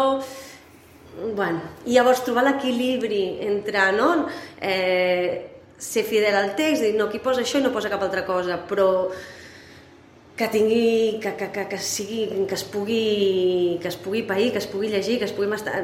[1.36, 4.10] bueno, i llavors trobar l'equilibri entre no,
[4.62, 8.26] eh, ser fidel al text, dir no, aquí posa això i no posa cap altra
[8.28, 8.90] cosa, però
[10.40, 14.62] que tingui, que, que, que, que sigui, que es pugui, que es pugui pair, que
[14.62, 15.82] es pugui llegir, que es pugui mastar,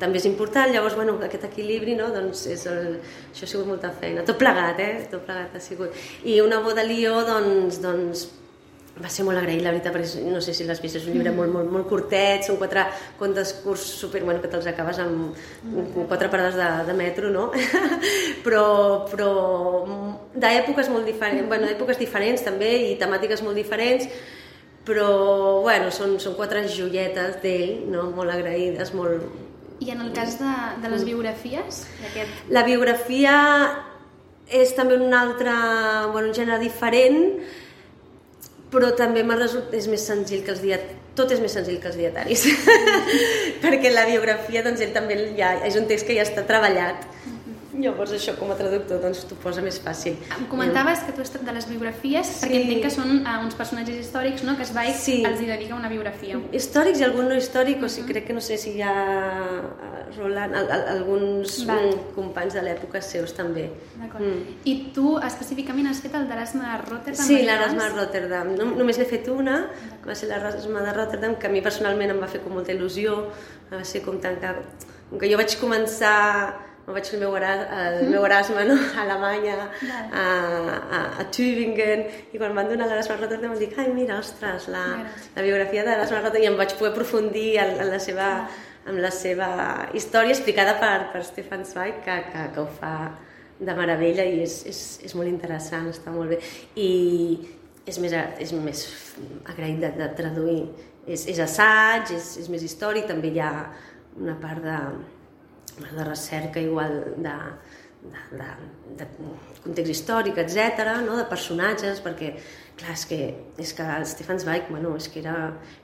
[0.00, 2.98] també és important, llavors, bueno, aquest equilibri, no?, doncs és el,
[3.30, 5.94] això ha sigut molta feina, tot plegat, eh?, tot plegat ha sigut.
[6.24, 8.26] I una boda Lió, doncs, doncs,
[9.00, 11.32] va ser molt agraït, la veritat, perquè no sé si l'has vist, és un llibre
[11.32, 12.84] molt, molt, molt curtet, són quatre
[13.18, 17.46] contes curts super, bueno, que te'ls acabes amb, amb quatre parades de, de metro, no?
[18.44, 18.66] però,
[19.08, 19.30] però
[20.36, 24.04] d'èpoques molt diferents, bueno, d'èpoques diferents també, i temàtiques molt diferents,
[24.84, 25.08] però,
[25.64, 28.10] bueno, són, són quatre joietes d'ell, no?
[28.12, 29.24] Molt agraïdes, molt,
[29.82, 30.52] I en el cas de,
[30.84, 31.82] de les biografies,
[32.54, 33.32] la biografia
[34.52, 35.50] és també un altre,
[36.12, 37.40] bueno, un gènere diferent,
[38.72, 40.98] però també resultat és més senzill que els dietaris.
[41.12, 42.46] Tot és més senzill que els dietaris.
[43.62, 47.04] Perquè la biografia, doncs, ell també ja, és un text que ja està treballat.
[47.72, 50.18] Llavors això com a traductor doncs t'ho posa més fàcil.
[50.36, 52.40] Em comentaves que tu has de les biografies, Sí.
[52.44, 55.22] perquè entenc que són uh, uns personatges històrics, no?, que es va Sí.
[55.24, 56.38] els hi dedica una biografia.
[56.52, 60.16] Històrics i algun no històric, o sigui, crec que no sé si hi ha eh,
[60.18, 61.86] Roland, al, al, alguns Val.
[61.86, 63.70] mm, companys de l'època seus també.
[63.96, 64.20] D'acord.
[64.22, 64.58] Mm.
[64.64, 67.26] I tu específicament has fet el d'Erasme de Rotterdam?
[67.26, 67.88] Sí, l'Erasme de?
[67.96, 68.54] Rotterdam.
[68.58, 69.70] No, només n'he fet una,
[70.02, 72.72] que va ser l'Erasme de Rotterdam, que a mi personalment em va fer com molta
[72.72, 73.30] il·lusió,
[73.72, 74.36] va ser com que...
[75.12, 76.54] Com que jo vaig començar,
[76.86, 78.74] me'n vaig fer el meu, Eras- el meu Erasme no?
[78.74, 79.56] a Alemanya,
[80.10, 84.66] a, a, a Tübingen, i quan van donar l'Erasme Rotterdam em dic, ai, mira, ostres,
[84.72, 84.84] la,
[85.36, 88.28] la biografia de l'Erasme Rotterdam, i em vaig poder aprofundir en, en, la seva,
[88.90, 89.50] en la seva
[89.94, 92.94] història explicada per, per Stefan Zweig, que, que, que ho fa
[93.62, 96.40] de meravella i és, és, és molt interessant, està molt bé.
[96.82, 96.90] I
[97.86, 98.84] és més, és més
[99.50, 100.62] agraït de, de traduir.
[101.06, 103.52] És, és assaig, és, és més històric, també hi ha
[104.18, 104.78] una part de,
[105.80, 107.36] de recerca igual de,
[108.02, 108.48] de, de,
[108.98, 109.06] de
[109.62, 111.16] context històric, etc, no?
[111.16, 112.32] de personatges, perquè
[112.78, 113.20] clar, és que,
[113.62, 115.36] és que el Stefan Zweig, bueno, és que era,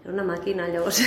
[0.03, 1.01] era una màquina, llavors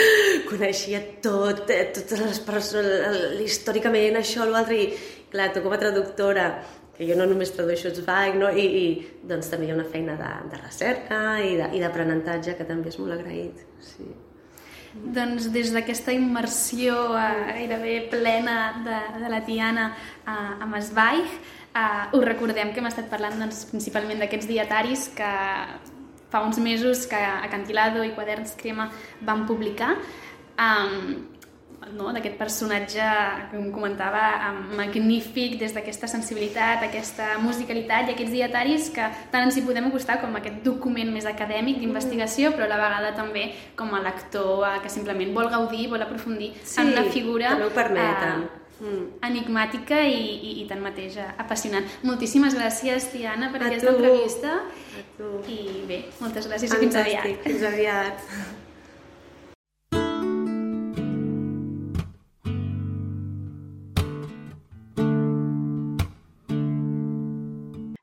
[0.50, 6.50] coneixia tot, eh, totes les persones, històricament això, l'altre, i clar, tu com a traductora
[6.98, 8.50] que jo no només tradueixo Zweig, no?
[8.50, 12.90] I, i doncs també hi ha una feina de, de recerca i d'aprenentatge que també
[12.90, 13.62] és molt agraït.
[13.86, 14.08] Sí.
[14.98, 21.38] Doncs des d'aquesta immersió eh, gairebé plena de, de la Tiana eh, amb Zweig,
[21.74, 25.32] eh, us recordem que hem estat parlant doncs, principalment d'aquests dietaris que
[26.28, 28.90] fa uns mesos que Acantilado i Quaderns Crema
[29.24, 29.94] van publicar.
[30.58, 31.37] Um,
[31.92, 32.10] no?
[32.12, 33.06] d'aquest personatge
[33.50, 34.22] que em comentava
[34.76, 40.18] magnífic des d'aquesta sensibilitat, aquesta musicalitat i aquests dietaris que tant ens hi podem acostar
[40.22, 44.76] com aquest document més acadèmic d'investigació, però a la vegada també com a lector eh,
[44.84, 48.48] que simplement vol gaudir, vol aprofundir sí, en una figura que no ho permeten.
[48.78, 51.88] Uh, enigmàtica i, i, i tanmateix eh, apassionant.
[52.06, 53.96] Moltíssimes gràcies, Tiana, per a aquesta tu.
[53.98, 54.54] entrevista.
[55.00, 55.32] A tu.
[55.50, 56.78] I bé, moltes gràcies Fantàstic.
[56.78, 57.44] i fins aviat.
[57.48, 58.56] Fins aviat.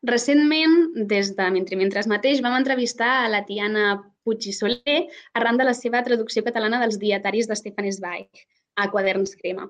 [0.05, 0.75] Recentment,
[1.09, 4.99] des de Mentre Mentres mateix, vam entrevistar a la Tiana Puig i Soler
[5.37, 9.69] arran de la seva traducció catalana dels dietaris de Stefan Zweig a Quaderns Crema.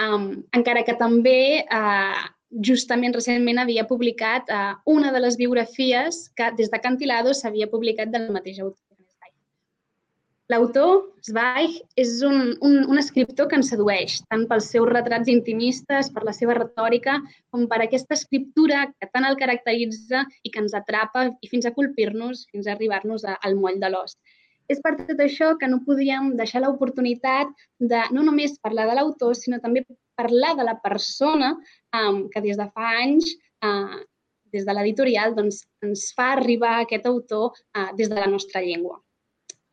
[0.00, 2.24] Um, encara que també uh,
[2.68, 8.12] justament recentment havia publicat uh, una de les biografies que des de Cantilado s'havia publicat
[8.12, 8.85] del mateix autor.
[10.52, 10.90] L'autor,
[11.26, 16.22] Zweig, és un, un, un escriptor que ens sedueix, tant pels seus retrats intimistes, per
[16.28, 17.16] la seva retòrica,
[17.50, 21.72] com per aquesta escriptura que tant el caracteritza i que ens atrapa i fins a
[21.74, 24.14] colpir-nos, fins a arribar-nos al moll de l'os.
[24.70, 27.50] És per tot això que no podíem deixar l'oportunitat
[27.92, 29.82] de no només parlar de l'autor, sinó també
[30.18, 33.34] parlar de la persona um, que des de fa anys,
[33.66, 33.98] uh,
[34.54, 39.00] des de l'editorial, doncs, ens fa arribar aquest autor uh, des de la nostra llengua.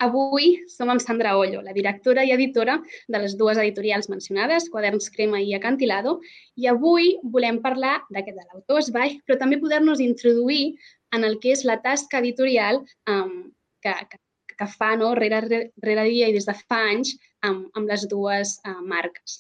[0.04, 2.76] Avui som amb Sandra Ollo, la directora i editora
[3.14, 6.18] de les dues editorials mencionades, Quaderns Crema i Acantilado,
[6.60, 10.76] i avui volem parlar d'aquest de l'autor Esbai, però també poder-nos introduir
[11.16, 12.82] en el que és la tasca editorial
[13.14, 13.54] um,
[13.86, 14.20] que, que,
[14.58, 15.42] que fa no, rere,
[15.88, 17.16] rere dia i des de fa anys
[17.48, 19.40] amb, amb les dues uh, marques.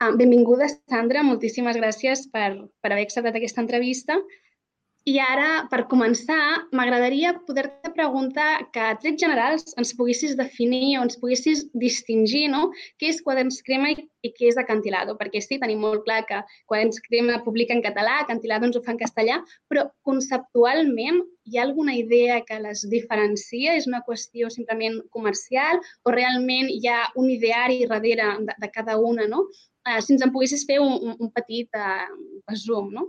[0.00, 4.20] Uh, benvinguda, Sandra, moltíssimes gràcies per, per haver acceptat aquesta entrevista
[5.08, 11.04] i ara, per començar, m'agradaria poder-te preguntar que a trets generals ens poguessis definir o
[11.06, 12.66] ens poguessis distingir no?
[13.00, 16.42] què és Quaderns Crema i, i què és Acantilado, perquè sí, tenim molt clar que
[16.68, 19.38] Quaderns Crema publica en català, Acantilado ens ho fa en castellà,
[19.72, 23.78] però conceptualment hi ha alguna idea que les diferencia?
[23.80, 28.98] És una qüestió simplement comercial o realment hi ha un ideari darrere de, de cada
[29.00, 29.24] una?
[29.32, 29.46] No?
[29.88, 32.04] Uh, si ens en poguessis fer un, un, petit uh,
[32.52, 33.08] resum, no?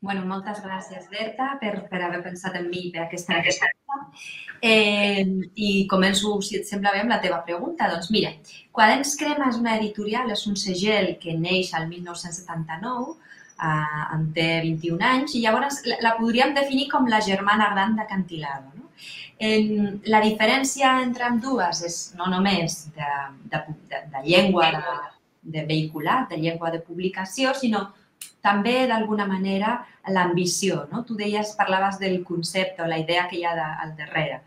[0.00, 3.66] Bueno, moltes gràcies, Berta, per, per haver pensat en mi per aquesta entrevista.
[4.62, 5.24] Eh,
[5.58, 7.88] I començo, si et sembla bé, amb la teva pregunta.
[7.90, 8.30] Doncs mira,
[8.74, 13.16] Quaderns Crema és una editorial, és un segell que neix al 1979,
[13.58, 17.98] eh, en té 21 anys, i llavors la, la podríem definir com la germana gran
[17.98, 18.70] de Cantilado.
[18.78, 18.86] No?
[19.50, 23.14] En, la diferència entre amb dues és no només de,
[23.50, 24.98] de, de, de llengua de,
[25.58, 27.88] de vehicular, de llengua de publicació, sinó
[28.44, 29.78] també d'alguna manera
[30.08, 30.86] l'ambició.
[30.92, 31.04] No?
[31.04, 34.42] Tu deies, parlaves del concepte o la idea que hi ha de, al darrere.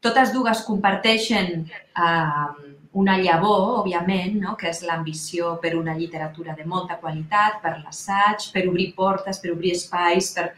[0.00, 4.54] Totes dues comparteixen eh, una llavor, òbviament, no?
[4.56, 9.52] que és l'ambició per una literatura de molta qualitat, per l'assaig, per obrir portes, per
[9.52, 10.50] obrir espais, per,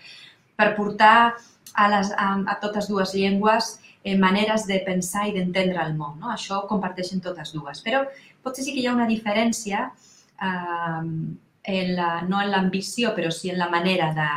[0.59, 1.17] per portar
[1.75, 6.19] a, les, a, a totes dues llengües eh, maneres de pensar i d'entendre el món.
[6.23, 6.31] No?
[6.37, 7.83] Això ho comparteixen totes dues.
[7.87, 8.05] Però
[8.45, 11.03] potser sí que hi ha una diferència eh,
[11.69, 14.29] en la, no en l'ambició, però sí en la manera de,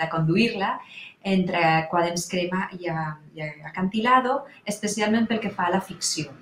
[0.00, 0.74] de conduir-la,
[1.22, 2.88] entre Quadens Crema i,
[3.36, 6.32] i Acantilado, especialment pel que fa a la ficció.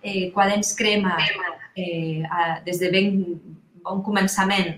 [0.00, 1.16] Eh, Quadens Crema,
[1.74, 2.22] eh,
[2.64, 3.12] des de ben
[3.84, 4.72] bon començament,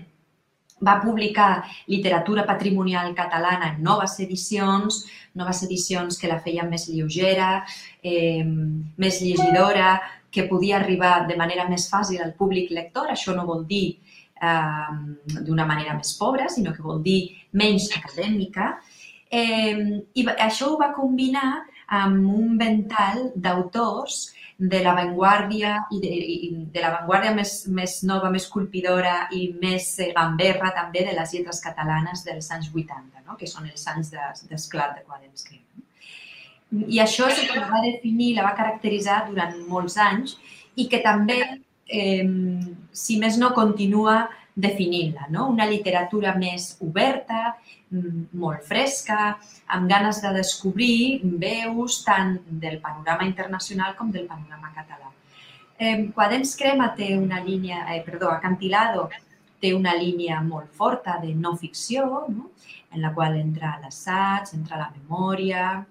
[0.79, 5.03] va publicar literatura patrimonial catalana en noves edicions,
[5.35, 7.65] noves edicions que la feien més lleugera,
[8.01, 9.99] eh, més llegidora,
[10.31, 13.09] que podia arribar de manera més fàcil al públic lector.
[13.09, 13.99] Això no vol dir
[14.41, 17.19] eh, d'una manera més pobra, sinó que vol dir
[17.51, 18.75] menys acadèmica.
[19.29, 21.63] Eh, I això ho va combinar
[21.99, 28.47] amb un ventall d'autors de l'avantguàrdia i de, i de l'avantguàrdia més, més nova, més
[28.51, 33.37] colpidora i més eh, gamberra també de les lletres catalanes dels anys 80, no?
[33.39, 35.47] que són els anys d'esclat de, de Quadens
[36.91, 40.35] I això és el que la va definir, la va caracteritzar durant molts anys
[40.75, 41.39] i que també
[41.89, 42.27] eh,
[42.93, 45.27] si més no, continua definint-la.
[45.33, 45.47] No?
[45.49, 47.55] Una literatura més oberta,
[47.89, 49.37] molt fresca,
[49.73, 55.09] amb ganes de descobrir veus tant del panorama internacional com del panorama català.
[55.79, 59.09] Eh, Quadens Crema té una línia, eh, perdó, Acantilado,
[59.59, 62.51] té una línia molt forta de no ficció, no?
[62.91, 65.85] en la qual entra l'assaig, entra la memòria,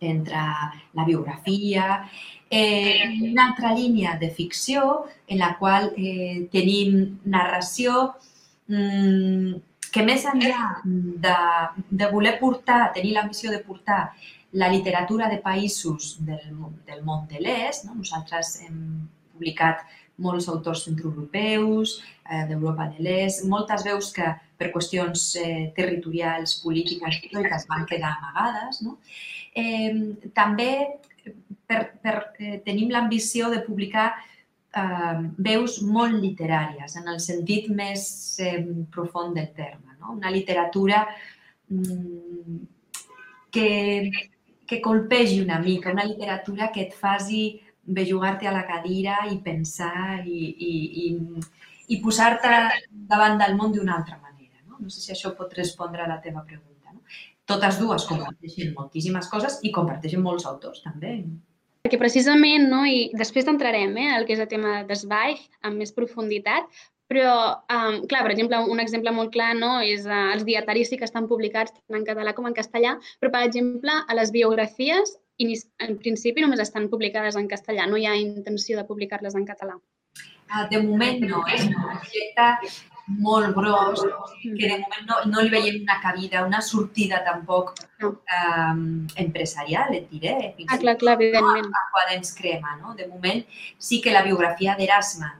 [0.00, 2.08] entra la biografia,
[2.50, 8.14] eh, una altra línia de ficció en la qual eh, tenim narració
[8.68, 9.58] mmm,
[9.92, 11.36] que més enllà de,
[11.90, 14.12] de voler portar, tenir l'ambició de portar
[14.52, 16.44] la literatura de països del,
[16.88, 17.96] del món de l'est, no?
[18.00, 19.84] nosaltres hem publicat
[20.18, 24.26] molts autors centroeuropeus, eh, d'Europa de l'Est, moltes veus que
[24.58, 28.82] per qüestions eh, territorials, polítiques, històriques van quedar amagades.
[28.82, 28.98] No?
[29.58, 30.70] Eh, també
[31.68, 38.02] per, per, eh, tenim l'ambició de publicar eh, veus molt literàries, en el sentit més
[38.40, 39.96] eh, profund del terme.
[40.00, 40.14] No?
[40.16, 41.04] Una literatura
[41.68, 42.58] mm,
[43.52, 43.68] que,
[44.66, 47.42] que colpegi una mica, una literatura que et faci
[47.88, 50.40] bellugar-te a la cadira i pensar i,
[50.70, 50.72] i,
[51.04, 51.44] i,
[51.94, 52.56] i posar-te
[53.12, 54.60] davant del món d'una altra manera.
[54.66, 54.76] No?
[54.80, 56.77] no sé si això pot respondre a la teva pregunta.
[57.48, 61.14] Totes dues comparteixen moltíssimes coses i comparteixen molts autors també.
[61.86, 65.94] Perquè precisament, no, i després entrarem eh, el que és el tema d'Esbaix amb més
[65.96, 66.68] profunditat,
[67.08, 67.30] però,
[67.72, 71.08] um, clar, per exemple, un exemple molt clar no, és uh, els dietaris sí que
[71.08, 75.96] estan publicats tant en català com en castellà, però, per exemple, a les biografies, en
[76.02, 79.78] principi només estan publicades en castellà, no hi ha intenció de publicar-les en català.
[80.50, 82.48] Ah, de moment no, és un projecte
[83.08, 84.04] molt gros,
[84.42, 88.10] que de moment no, no li veiem una cabida, una sortida tampoc no.
[88.38, 88.82] um,
[89.16, 90.34] empresarial, et diré.
[90.58, 91.70] Fins ah, clar, clar, evidentment.
[91.70, 92.94] No, a Quadens Crema, no?
[92.98, 93.44] De moment
[93.78, 95.32] sí que la biografia d'Erasme,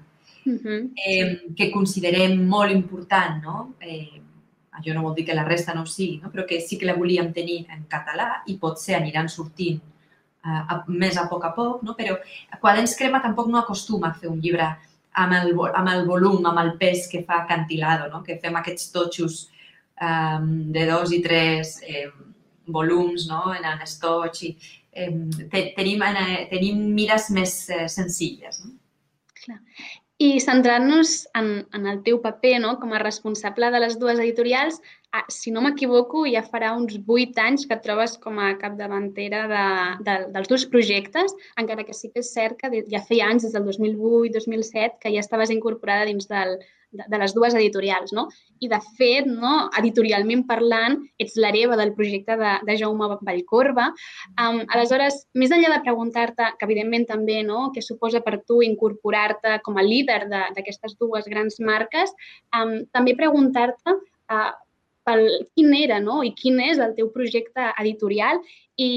[0.47, 0.81] uh -huh.
[0.97, 3.75] eh, que considerem molt important, no?
[3.81, 4.23] Eh,
[4.79, 6.31] això no vol dir que la resta no ho sigui, no?
[6.31, 9.81] però que sí que la volíem tenir en català i potser aniran sortint
[10.45, 11.97] uh, a, més a poc a poc, no?
[11.99, 12.17] però
[12.61, 14.69] Quadens Crema tampoc no acostuma a fer un llibre
[15.19, 18.23] amb el, amb el volum, amb el pes que fa Cantilado, no?
[18.27, 19.39] que fem aquests totxos
[20.01, 22.09] um, de dos i tres eh,
[22.69, 23.49] volums no?
[23.57, 24.43] en el estoig.
[24.49, 24.53] I,
[24.93, 25.11] eh,
[25.53, 28.63] te, tenim, eh, tenim mires més eh, senzilles.
[28.65, 28.77] No?
[29.45, 29.61] Clar.
[30.19, 32.73] I centrant-nos en, en el teu paper no?
[32.83, 34.81] com a responsable de les dues editorials,
[35.15, 39.45] ah, si no m'equivoco, ja farà uns vuit anys que et trobes com a capdavantera
[39.53, 39.67] de,
[40.09, 43.55] de, dels dos projectes, encara que sí que és cert que ja feia anys, des
[43.55, 46.59] del 2008-2007, que ja estaves incorporada dins del,
[46.91, 48.27] de, de les dues editorials, no?
[48.61, 53.89] I, de fet, no, editorialment parlant, ets l'hereva del projecte de, de Jaume Vallcorba.
[54.41, 59.59] Um, aleshores, més enllà de preguntar-te, que evidentment també, no?, què suposa per tu incorporar-te
[59.67, 62.15] com a líder d'aquestes dues grans marques,
[62.57, 64.49] um, també preguntar-te uh,
[65.09, 65.25] pel
[65.57, 66.21] quin era no?
[66.25, 68.43] i quin és el teu projecte editorial
[68.77, 68.91] i,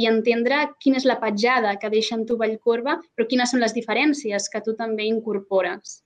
[0.00, 3.76] i entendre quina és la petjada que deixa en tu Vallcorba, però quines són les
[3.76, 6.00] diferències que tu també incorpores.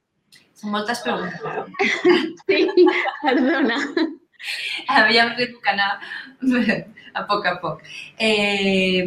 [0.58, 1.40] Són moltes preguntes.
[2.44, 2.60] Sí,
[3.22, 3.80] perdona.
[4.98, 5.90] Aviam si puc anar
[7.14, 7.82] a poc a poc.
[8.20, 9.04] Eh,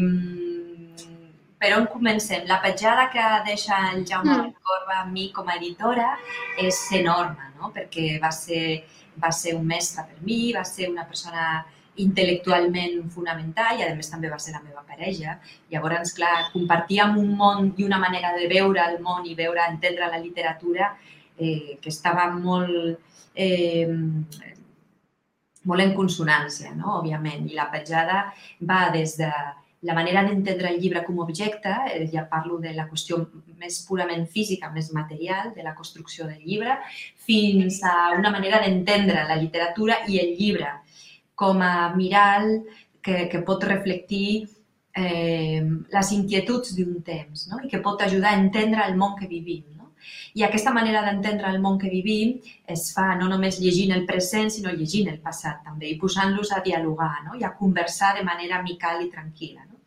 [1.57, 2.45] per on comencem?
[2.49, 4.53] La petjada que deixa el Jaume mm.
[4.61, 6.11] Corba a mi com a editora
[6.61, 7.71] és enorme, no?
[7.73, 8.83] perquè va ser
[9.17, 11.65] va ser un mestre per mi, va ser una persona
[11.97, 15.39] intel·lectualment fonamental i, a més, també va ser la meva parella.
[15.73, 20.11] Llavors, clar, compartíem un món i una manera de veure el món i veure, entendre
[20.11, 20.91] la literatura
[21.37, 22.99] eh, que estava molt,
[23.33, 23.87] eh,
[25.63, 26.97] molt en consonància, no?
[26.99, 27.47] òbviament.
[27.49, 28.25] I la petjada
[28.61, 29.31] va des de
[29.81, 31.73] la manera d'entendre el llibre com a objecte,
[32.11, 33.19] ja parlo de la qüestió
[33.61, 36.79] més purament física, més material, de la construcció del llibre,
[37.27, 40.73] fins a una manera d'entendre la literatura i el llibre
[41.37, 42.63] com a miral
[43.01, 44.47] que, que pot reflectir
[44.97, 45.61] eh,
[45.93, 47.61] les inquietuds d'un temps no?
[47.63, 49.76] i que pot ajudar a entendre el món que vivim.
[50.37, 52.35] I aquesta manera d'entendre el món que vivim
[52.67, 56.61] es fa no només llegint el present, sinó llegint el passat també i posant-los a
[56.65, 57.35] dialogar no?
[57.39, 59.65] i a conversar de manera amical i tranquil·la.
[59.65, 59.77] No?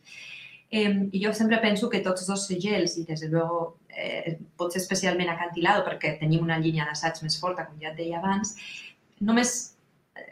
[0.70, 5.32] Eh, jo sempre penso que tots dos segells, i des de luego eh, potser especialment
[5.32, 8.54] acantilado perquè tenim una línia d'assaig més forta, com ja et deia abans,
[9.20, 9.54] només,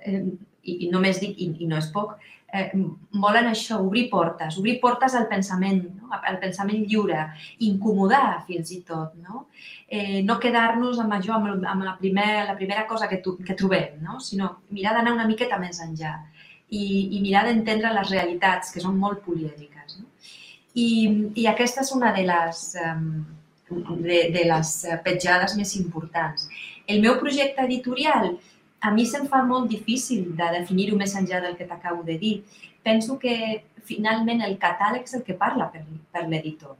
[0.06, 0.22] eh,
[0.62, 2.14] i, i només dic, i, i no és poc,
[2.52, 2.70] eh,
[3.20, 6.10] volen això, obrir portes, obrir portes al pensament, no?
[6.16, 7.26] al pensament lliure,
[7.66, 9.46] incomodar fins i tot, no?
[9.88, 13.56] Eh, no quedar-nos amb això, amb, amb la, primer, la primera cosa que, tu, que
[13.56, 14.18] trobem, no?
[14.20, 16.18] sinó mirar d'anar una miqueta més enllà
[16.68, 20.00] i, i mirar d'entendre les realitats, que són molt polièdriques.
[20.00, 20.08] No?
[20.78, 20.88] I,
[21.40, 22.64] I aquesta és una de les,
[23.70, 24.74] de, de les
[25.04, 26.48] petjades més importants.
[26.88, 28.36] El meu projecte editorial,
[28.80, 32.34] a mi se'm fa molt difícil de definir-ho més enllà del que t'acabo de dir.
[32.82, 36.76] Penso que finalment el catàleg és el que parla per, per l'editor.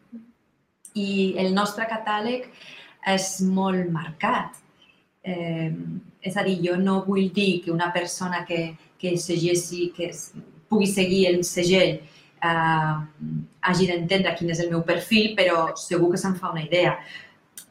[0.95, 2.47] I el nostre catàleg
[3.15, 4.61] és molt marcat.
[5.23, 5.73] Eh,
[6.23, 10.11] és a dir, jo no vull dir que una persona que, que segeixi, que
[10.69, 12.95] pugui seguir el segell eh,
[13.61, 16.99] hagi d'entendre quin és el meu perfil, però segur que se'n fa una idea.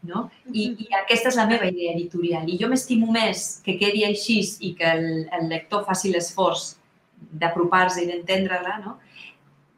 [0.08, 0.28] No?
[0.52, 2.48] I, I aquesta és la meva idea editorial.
[2.50, 5.08] I jo m'estimo més que quedi així i que el,
[5.38, 6.74] el lector faci l'esforç
[7.42, 8.98] d'apropar-se i d'entendre-la, no?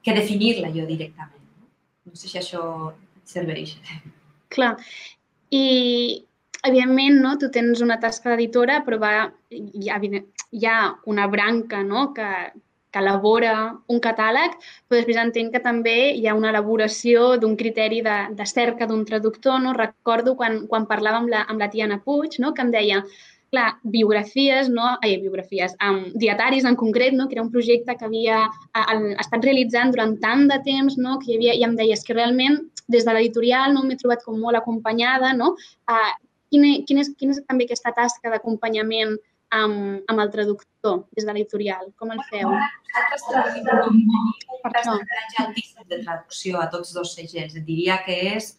[0.03, 1.43] que definir-la jo directament.
[2.07, 3.75] No sé si això et serveix.
[4.53, 4.73] Clar.
[5.55, 5.65] I,
[6.65, 9.13] evidentment, no, tu tens una tasca d'editora, però va,
[9.49, 10.79] hi, ha, hi ha
[11.09, 12.29] una branca no, que,
[12.91, 13.53] que elabora
[13.87, 14.55] un catàleg,
[14.87, 19.03] però després entenc que també hi ha una elaboració d'un criteri de, de cerca d'un
[19.05, 19.59] traductor.
[19.61, 19.75] No?
[19.77, 22.53] Recordo quan, quan parlava amb la, amb la Tiana Puig, no?
[22.53, 23.03] que em deia
[23.49, 24.95] clar, biografies, no?
[25.01, 27.27] Ai, biografies, um, dietaris en concret, no?
[27.27, 28.83] que era un projecte que havia a,
[29.21, 31.17] estat realitzant durant tant de temps, no?
[31.21, 32.59] que hi havia, i em deies que realment
[32.89, 35.55] des de l'editorial no m'he trobat com molt acompanyada, no?
[35.89, 36.13] Uh,
[36.53, 39.17] quina, quina, és, quina és també aquesta tasca d'acompanyament
[39.55, 41.89] amb, amb el traductor des de l'editorial?
[41.97, 42.51] Com el feu?
[42.53, 43.25] Nosaltres
[43.65, 44.07] traduïm
[44.63, 47.55] percentatge altíssim de traducció a tots dos segells.
[47.65, 48.51] Diria que és,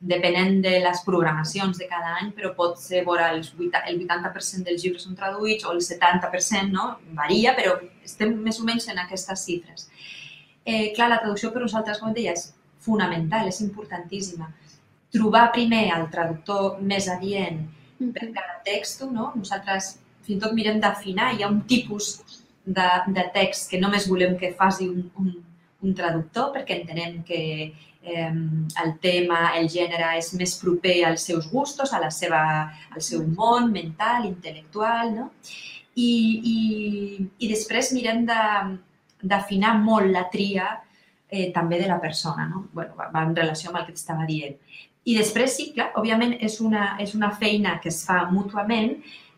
[0.00, 5.06] depenent de les programacions de cada any, però pot ser vora el 80% dels llibres
[5.06, 6.88] són traduïts o el 70%, no?
[7.18, 9.88] Varia, però estem més o menys en aquestes xifres.
[10.64, 12.50] Eh, clar, la traducció per nosaltres, com deia, és
[12.82, 14.50] fonamental, és importantíssima.
[15.14, 17.62] Trobar primer el traductor més adient
[18.12, 19.30] per cada text, no?
[19.38, 19.96] Nosaltres
[20.26, 22.16] fins i tot mirem d'afinar, hi ha un tipus
[22.66, 25.34] de, de text que només volem que faci un, un,
[25.86, 27.42] un traductor perquè entenem que
[28.06, 28.32] eh,
[28.84, 32.42] el tema, el gènere és més proper als seus gustos, a la seva,
[32.94, 35.30] al seu món mental, intel·lectual, no?
[35.96, 36.10] I,
[36.52, 36.56] i,
[37.40, 40.66] i després mirem d'afinar molt la tria
[41.30, 42.66] eh, també de la persona, no?
[42.72, 44.58] bueno, va, en relació amb el que t'estava dient.
[45.06, 48.96] I després, sí, clar, òbviament és una, és una feina que es fa mútuament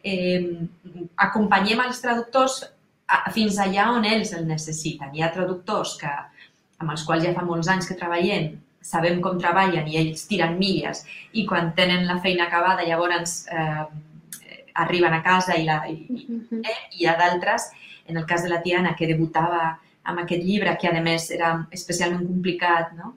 [0.08, 2.62] eh, acompanyem els traductors
[3.06, 5.12] a, fins allà on ells el necessiten.
[5.14, 6.14] Hi ha traductors que,
[6.78, 8.52] amb els quals ja fa molts anys que treballem,
[8.88, 11.02] sabem com treballen i ells tiren milles
[11.36, 13.84] i quan tenen la feina acabada llavors eh,
[14.84, 15.98] arriben a casa i, la, i,
[16.62, 17.68] eh, i hi ha d'altres,
[18.08, 19.62] en el cas de la Tiana, que debutava
[20.08, 23.16] amb aquest llibre, que a més era especialment complicat, no?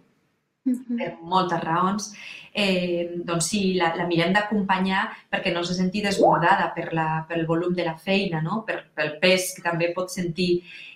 [0.66, 2.12] per moltes raons,
[2.54, 7.46] eh, doncs sí, la, la mirem d'acompanyar perquè no se senti desbordada per la, pel
[7.48, 8.64] volum de la feina, no?
[8.68, 10.52] per, pel pes que també pot sentir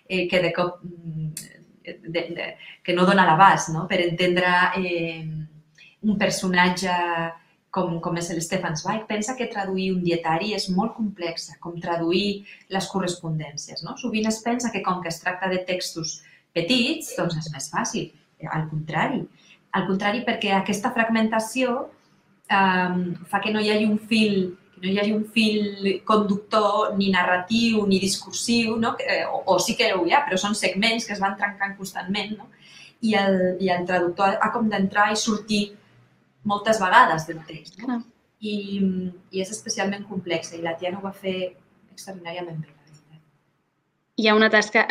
[0.08, 1.32] eh, que de cop mm,
[1.86, 2.52] de, de,
[2.84, 3.86] que no dona l'abast no?
[3.88, 4.52] per entendre
[4.82, 5.24] eh,
[6.06, 6.94] un personatge
[7.76, 11.76] com, com és el Stefan Zweig, pensa que traduir un dietari és molt complex, com
[11.84, 13.84] traduir les correspondències.
[13.84, 13.98] No?
[14.00, 16.22] Sovint es pensa que com que es tracta de textos
[16.56, 18.14] petits, doncs és més fàcil.
[18.48, 19.26] Al contrari,
[19.76, 21.74] al contrari, perquè aquesta fragmentació
[22.52, 26.96] um, fa que no hi hagi un fil que no hi hagi un fil conductor
[26.98, 28.92] ni narratiu ni discursiu, no?
[29.32, 32.36] o, o sí que ho hi ha, però són segments que es van trencant constantment,
[32.38, 32.50] no?
[33.06, 35.64] I el, i el traductor ha com d'entrar i sortir
[36.44, 37.80] moltes vegades del text.
[37.88, 38.02] No?
[38.40, 38.56] I,
[39.32, 41.38] I és especialment complexa i la Tia no ho va fer
[41.94, 42.76] extraordinàriament bé.
[44.16, 44.86] Hi ha una tasca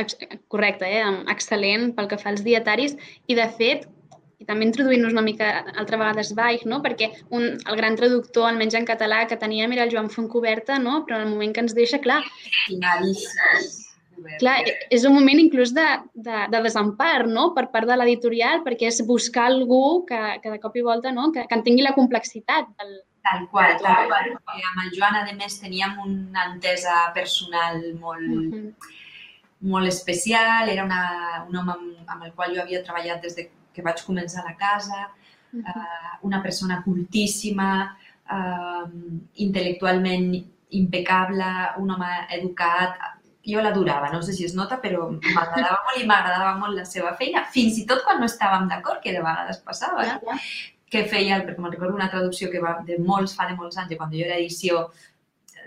[0.53, 1.05] correcta, eh?
[1.33, 3.87] excel·lent pel que fa als dietaris i, de fet,
[4.39, 6.81] i també introduint-nos una mica altra vegada Zweig, no?
[6.85, 11.03] perquè un, el gran traductor, almenys en català, que teníem era el Joan Fontcoberta, no?
[11.07, 12.21] però en el moment que ens deixa, clar,
[14.43, 14.59] clar
[14.95, 17.51] és un moment inclús de, de, de desempar no?
[17.57, 21.31] per part de l'editorial, perquè és buscar algú que, que de cop i volta no?
[21.35, 24.27] que, que entengui la complexitat del, Tal qual, tal qual.
[24.53, 28.91] I amb el Joan, a més, teníem una entesa personal molt, uh -huh.
[29.73, 30.69] molt especial.
[30.69, 34.03] Era una, un home amb, amb el qual jo havia treballat des de que vaig
[34.07, 35.75] començar a la casa, uh -huh.
[35.75, 37.97] uh, una persona cultíssima,
[38.31, 38.87] uh,
[39.37, 42.99] intel·lectualment impecable, un home educat,
[43.45, 47.15] jo l'adorava, no sé si es nota, però m'agradava molt i m'agradava molt la seva
[47.19, 50.39] feina, fins i tot quan no estàvem d'acord, que de vegades passava, ja, ja.
[50.91, 53.97] que feia, perquè me'n recordo una traducció que va de molts, fa de molts anys,
[54.01, 54.89] quan jo era edició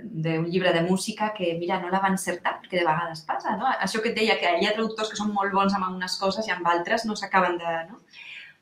[0.02, 3.68] d'un llibre de música que, mira, no la va encertar, perquè de vegades passa, no?
[3.82, 6.48] Això que et deia, que hi ha traductors que són molt bons amb unes coses
[6.48, 8.02] i amb altres no s'acaben de, no?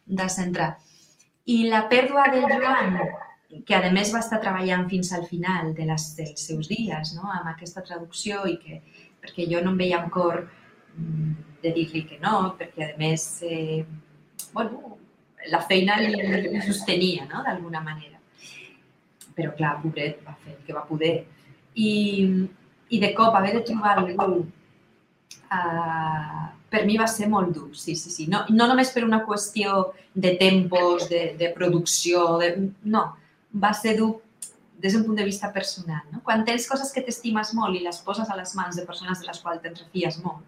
[0.06, 0.76] de centrar.
[1.46, 2.98] I la pèrdua del Joan,
[3.68, 7.28] que a més va estar treballant fins al final de les, dels seus dies no?
[7.30, 8.82] amb aquesta traducció i que,
[9.22, 13.28] perquè jo no em veia amb cor mm, de dir-li que no, perquè a més,
[13.46, 13.86] eh,
[14.54, 14.98] bueno,
[15.52, 16.16] la feina li,
[16.50, 17.46] li sostenia no?
[17.46, 18.15] d'alguna manera
[19.36, 21.16] però clar, pobret, va fer el que va poder.
[21.76, 21.92] I,
[22.90, 24.46] i de cop haver de trobar algú
[25.52, 28.28] uh, per mi va ser molt dur, sí, sí, sí.
[28.32, 32.52] No, no només per una qüestió de tempos, de, de producció, de,
[32.92, 33.06] no,
[33.56, 34.16] va ser dur
[34.82, 36.04] des d'un punt de vista personal.
[36.12, 36.20] No?
[36.24, 39.30] Quan tens coses que t'estimes molt i les poses a les mans de persones de
[39.30, 40.44] les quals te'n refies molt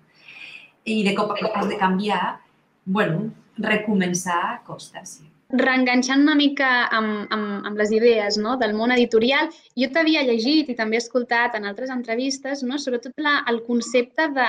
[0.87, 2.39] i de cop has de canviar,
[2.85, 3.27] bueno,
[3.57, 5.25] recomençar costa, sí.
[5.49, 8.57] Reenganxant una mica amb, amb, amb les idees no?
[8.59, 9.47] del món editorial,
[9.79, 12.75] jo t'havia llegit i també escoltat en altres entrevistes no?
[12.77, 14.47] sobretot la, el concepte de,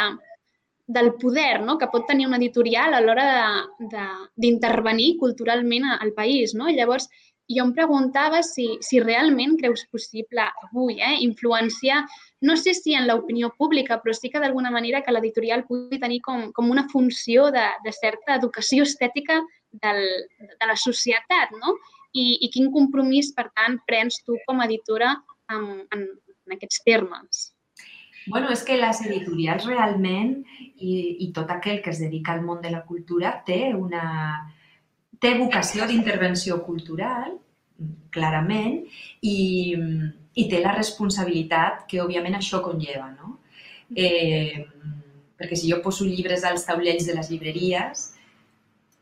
[0.88, 1.78] del poder no?
[1.78, 3.28] que pot tenir una editorial a l'hora
[3.78, 6.56] d'intervenir culturalment al país.
[6.58, 6.66] No?
[6.66, 7.06] Llavors,
[7.48, 12.02] jo em preguntava si, si realment creus possible avui eh, influenciar,
[12.44, 16.20] no sé si en l'opinió pública, però sí que d'alguna manera que l'editorial pugui tenir
[16.24, 19.40] com, com una funció de, de certa educació estètica
[19.72, 20.02] del,
[20.40, 21.76] de la societat, no?
[22.12, 25.12] I, I quin compromís, per tant, prens tu com a editora
[25.52, 25.64] en,
[25.94, 26.04] en,
[26.48, 27.48] en aquests termes?
[28.28, 30.34] Bueno, és que les editorials realment
[30.76, 30.94] i,
[31.24, 34.04] i tot aquell que es dedica al món de la cultura té una,
[35.20, 37.38] té vocació d'intervenció cultural,
[38.12, 38.82] clarament,
[39.22, 39.38] i,
[40.38, 43.08] i té la responsabilitat que, òbviament, això conlleva.
[43.14, 43.38] No?
[43.96, 44.66] Eh,
[45.38, 48.08] perquè si jo poso llibres als taulells de les llibreries,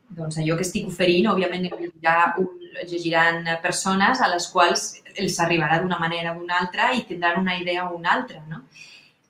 [0.09, 1.67] doncs allò que estic oferint, òbviament,
[2.03, 2.49] ja un,
[2.85, 7.57] llegiran persones a les quals els arribarà d'una manera o d'una altra i tindran una
[7.59, 8.43] idea o una altra.
[8.49, 8.63] No?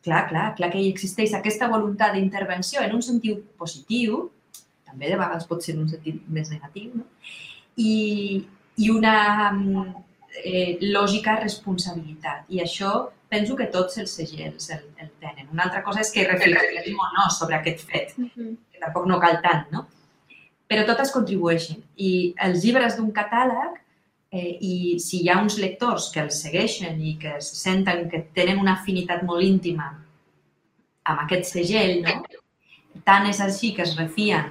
[0.06, 4.26] Clar, clar, clar que hi existeix aquesta voluntat d'intervenció en un sentit positiu,
[4.86, 7.06] també de vegades pot ser en un sentit més negatiu, no?
[7.76, 8.44] I,
[8.80, 9.16] i una
[10.44, 12.46] eh, lògica responsabilitat.
[12.54, 12.92] I això
[13.28, 15.50] penso que tots els segells el, el tenen.
[15.52, 19.40] Una altra cosa és que reflexionem o no sobre aquest fet, que tampoc no cal
[19.44, 19.84] tant, no?
[20.66, 21.82] Però totes contribueixen.
[21.96, 23.78] I els llibres d'un catàleg,
[24.32, 28.24] eh, i si hi ha uns lectors que els segueixen i que se senten que
[28.34, 29.92] tenen una afinitat molt íntima
[31.06, 32.22] amb aquest segell, no?
[33.06, 34.50] tant és així que es refien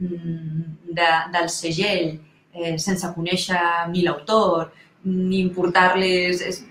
[0.00, 2.14] Mm, de, del segell
[2.54, 3.60] eh, sense conèixer
[3.92, 4.70] ni l'autor,
[5.04, 6.62] ni importar-les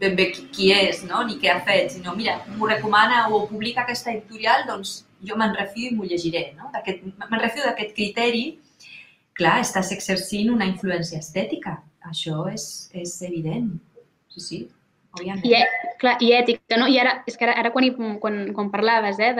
[0.00, 1.20] ben bé qui, és, no?
[1.28, 4.94] ni què ha fet, sinó, mira, m'ho recomana o publica aquesta editorial, doncs
[5.24, 6.52] jo me'n refio i m'ho llegiré.
[6.58, 6.70] No?
[6.72, 8.46] Me'n refio d'aquest criteri.
[9.38, 11.78] Clar, estàs exercint una influència estètica.
[12.08, 13.70] Això és, és evident.
[14.32, 14.58] Sí, sí.
[15.18, 15.54] I,
[15.98, 16.86] clar, i ètica, no?
[16.86, 17.90] I ara, és que ara, ara quan, hi,
[18.22, 19.32] quan, quan parlaves eh,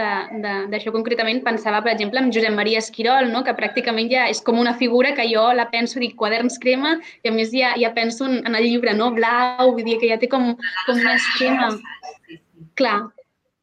[0.72, 3.44] d'això concretament, pensava, per exemple, en Josep Maria Esquirol, no?
[3.46, 7.30] que pràcticament ja és com una figura que jo la penso, dic, quaderns crema, i
[7.30, 9.12] a més ja, ja penso en, en el llibre, no?
[9.14, 10.54] Blau, vull dir que ja té com,
[10.88, 11.70] com un esquema.
[12.80, 12.98] Clar,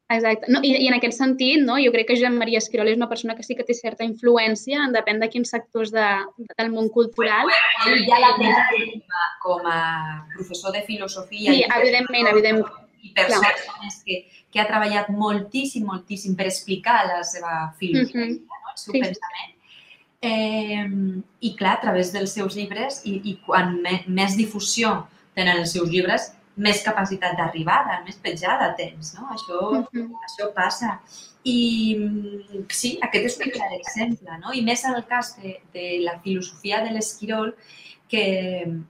[0.08, 0.46] Exacte.
[0.52, 3.08] No, i, I en aquest sentit, no, jo crec que Joan Maria Esquirol és una
[3.10, 6.06] persona que sí que té certa influència, depèn de quins sectors de,
[6.52, 7.50] del món cultural.
[7.90, 8.52] Ell ja la té
[9.42, 9.80] com a
[10.36, 11.50] professor de filosofia.
[11.50, 12.84] Sí, i evidentment, evidentment.
[13.02, 18.40] I persones que, que ha treballat moltíssim, moltíssim per explicar la seva filosofia, mm -hmm.
[18.46, 19.00] no, el seu sí.
[19.02, 19.52] pensament.
[20.22, 20.86] Eh,
[21.40, 25.72] I clar, a través dels seus llibres, i, i quan me, més difusió tenen els
[25.72, 29.28] seus llibres, més capacitat d'arribada, més petjada tens, no?
[29.34, 30.08] Això, uh -huh.
[30.26, 31.00] això passa.
[31.44, 31.58] I
[32.68, 34.52] sí, aquest és un clar exemple, no?
[34.52, 37.54] I més en el cas de, de la filosofia de l'Esquirol,
[38.08, 38.80] que,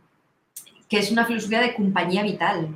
[0.88, 2.68] que és una filosofia de companyia vital.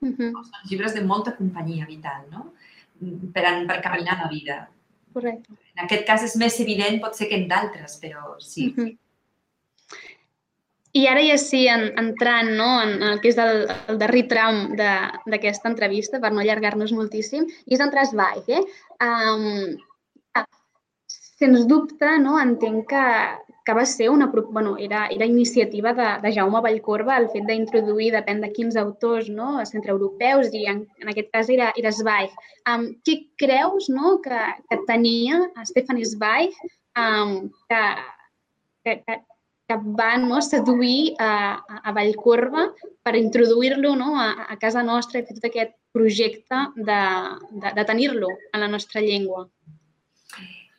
[0.00, 0.32] Uh -huh.
[0.32, 2.52] Són llibres de molta companyia vital, no?
[3.34, 4.68] Per, per caminar la vida.
[5.12, 5.52] Correcte.
[5.74, 8.74] En aquest cas és més evident, pot ser que en d'altres, però sí.
[8.76, 8.98] Uh -huh.
[10.92, 13.60] I ara ja sí, en, entrant no, en, en el que és el,
[13.92, 18.64] el darrer tram d'aquesta entrevista, per no allargar-nos moltíssim, i és entrar a Eh?
[19.06, 19.78] Um,
[21.40, 23.04] sens dubte, no, entenc que,
[23.64, 24.26] que va ser una...
[24.32, 29.30] Bueno, era, era iniciativa de, de Jaume Vallcorba el fet d'introduir, depèn de quins autors,
[29.30, 32.34] no, centreeuropeus, i en, en aquest cas era, era Zweig.
[32.68, 36.56] Um, què creus no, que, que tenia Stefan Zweig
[36.98, 37.36] um,
[37.70, 37.82] que,
[38.84, 39.20] que, que,
[39.70, 42.66] que van no, seduir a, a Vallcorba
[43.06, 46.98] per introduir-lo no, a, a casa nostra i fer tot aquest projecte de,
[47.62, 49.46] de, de tenir-lo en la nostra llengua.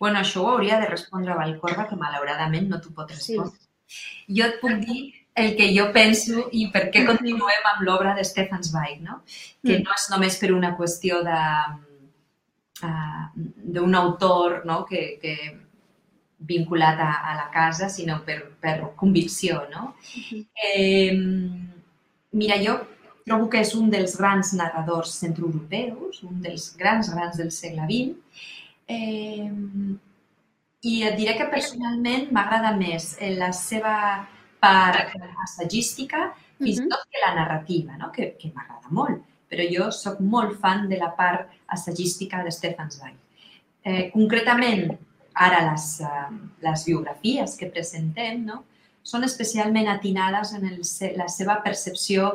[0.01, 3.55] Bueno, això ho hauria de respondre a Vallcorba, que malauradament no t'ho pot respondre.
[3.87, 4.35] Sí.
[4.35, 4.99] Jo et puc dir
[5.39, 9.21] el que jo penso i per què continuem amb l'obra de Stefan Zweig, no?
[9.63, 9.85] que mm.
[9.87, 11.41] no és només per una qüestió de
[12.83, 13.25] uh,
[13.77, 14.83] d'un autor no?
[14.89, 15.37] que, que
[16.47, 19.93] vinculat a, a la casa, sinó per, per convicció, no?
[20.67, 21.13] Eh,
[22.31, 22.79] mira, jo
[23.25, 28.45] trobo que és un dels grans narradors centroeuropeus, un dels grans, grans del segle XX,
[28.89, 29.49] eh,
[30.81, 33.95] i et diré que personalment m'agrada més la seva
[34.61, 35.13] part
[35.45, 36.31] assagística,
[36.61, 38.09] fins i tot que la narrativa, no?
[38.13, 39.21] que, que m'agrada molt,
[39.51, 43.17] però jo sóc molt fan de la part assagística de Stefan Zweig.
[43.83, 44.91] Eh, concretament,
[45.41, 46.27] Ara, les, uh,
[46.61, 48.61] les biografies que presentem no?
[49.03, 50.81] són especialment atinades en el,
[51.17, 52.31] la seva percepció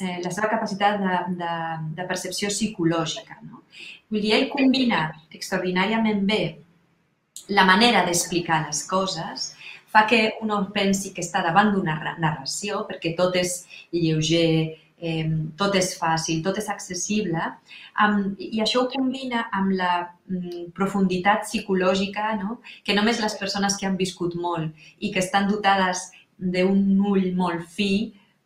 [0.00, 1.54] eh, la seva capacitat de, de,
[1.98, 3.38] de percepció psicològica.
[3.46, 3.62] No?
[4.10, 6.42] Vull dir, ell combina extraordinàriament bé
[7.52, 9.52] la manera d'explicar les coses,
[9.92, 13.62] fa que un pensi que està davant d'una narració, perquè tot és
[13.92, 15.26] lleuger, eh,
[15.58, 17.50] tot és fàcil, tot és accessible,
[18.04, 19.92] amb, i això ho combina amb la
[20.30, 22.60] mm, profunditat psicològica no?
[22.86, 27.66] que només les persones que han viscut molt i que estan dotades d'un ull molt
[27.70, 27.92] fi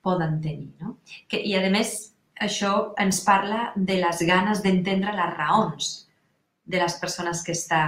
[0.04, 0.72] poden tenir.
[0.80, 0.96] No?
[1.28, 1.94] Que, I, a més,
[2.40, 5.94] això ens parla de les ganes d'entendre les raons
[6.66, 7.82] de les persones que està,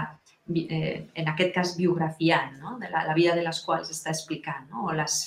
[0.55, 2.77] eh, en aquest cas, biografiant, no?
[2.79, 4.87] de la, la vida de les quals està explicant, no?
[4.89, 5.21] o les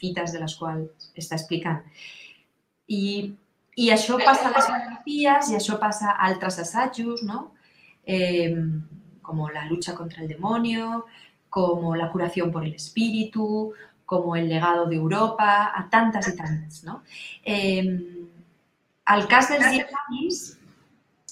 [0.00, 1.84] fites de les quals està explicant.
[2.86, 3.34] I,
[3.76, 7.52] i això passa a les biografies i això passa a altres assajos, ¿no?
[8.06, 8.54] Eh,
[9.22, 11.06] como la lucha contra el demonio,
[11.50, 13.72] como la curación por el espíritu,
[14.04, 16.84] como el legado de Europa, a tantes i tantes.
[16.84, 17.02] No?
[17.44, 17.82] Eh,
[19.14, 20.38] el cas dels dietaris,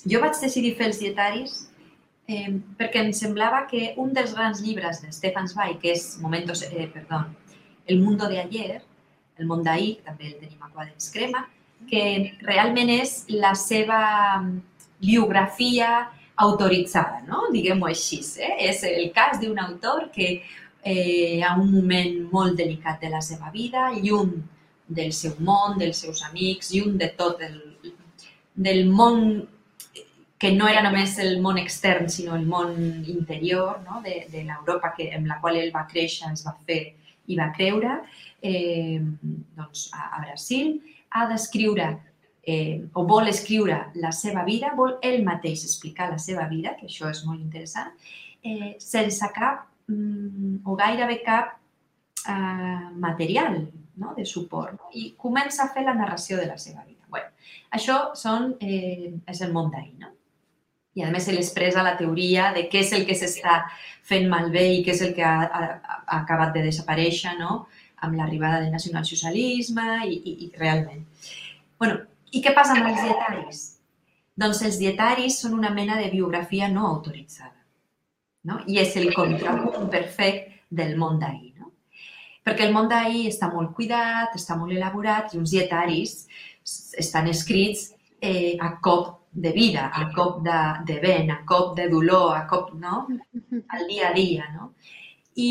[0.05, 1.55] jo vaig decidir fer els dietaris
[2.27, 6.63] eh, perquè em semblava que un dels grans llibres de Stefan Zweig, que és Momentos,
[6.63, 7.27] eh, perdó,
[7.87, 8.83] El mundo de ayer,
[9.39, 11.45] el món d'ahir, també el tenim a quadres crema,
[11.91, 12.05] que
[12.43, 14.01] realment és la seva
[15.01, 17.49] biografia autoritzada, no?
[17.53, 18.21] diguem-ho així.
[18.43, 18.55] Eh?
[18.71, 20.43] És el cas d'un autor que
[20.85, 24.35] eh, a un moment molt delicat de la seva vida, lluny
[24.89, 27.61] del seu món, dels seus amics, lluny de tot el,
[28.55, 29.49] del món
[30.39, 32.75] que no era només el món extern, sinó el món
[33.09, 34.03] interior no?
[34.05, 36.81] de, de l'Europa que, en la qual ell va créixer, es va fer
[37.27, 38.01] i va creure,
[38.43, 39.01] eh,
[39.57, 40.77] doncs, a, a Brasil,
[41.15, 41.89] ha d'escriure
[42.45, 46.89] eh, o vol escriure la seva vida, vol ell mateix explicar la seva vida, que
[46.91, 47.95] això és molt interessant,
[48.45, 51.55] eh, sense cap mm, o gairebé cap
[52.29, 53.63] eh, material
[53.97, 54.15] no?
[54.17, 54.77] de suport.
[54.77, 54.91] No?
[54.93, 57.07] I comença a fer la narració de la seva vida.
[57.09, 57.31] Bueno,
[57.73, 60.13] això són, eh, és el món d'ahir, no?
[60.95, 63.65] I a més, ell expressa la teoria de què és el que s'està
[64.07, 65.63] fent malbé i què és el que ha, ha,
[66.07, 67.65] ha acabat de desaparèixer, no?
[68.05, 71.07] amb l'arribada del nacionalsocialisme i, i, i realment.
[71.79, 72.03] bueno,
[72.35, 73.63] I què passa amb els dietaris?
[74.37, 77.55] Doncs els dietaris són una mena de biografia no autoritzada.
[78.45, 78.61] No?
[78.67, 81.55] I és el contrapunt perfecte del món d'ahir.
[81.61, 81.71] No?
[82.45, 86.17] Perquè el món d'ahir està molt cuidat, està molt elaborat i uns dietaris
[86.99, 91.89] estan escrits eh, a cop de vida, a cop de, de vent, a cop de
[91.91, 93.07] dolor, a cop, no?
[93.69, 94.73] Al dia a dia, no?
[95.35, 95.51] I,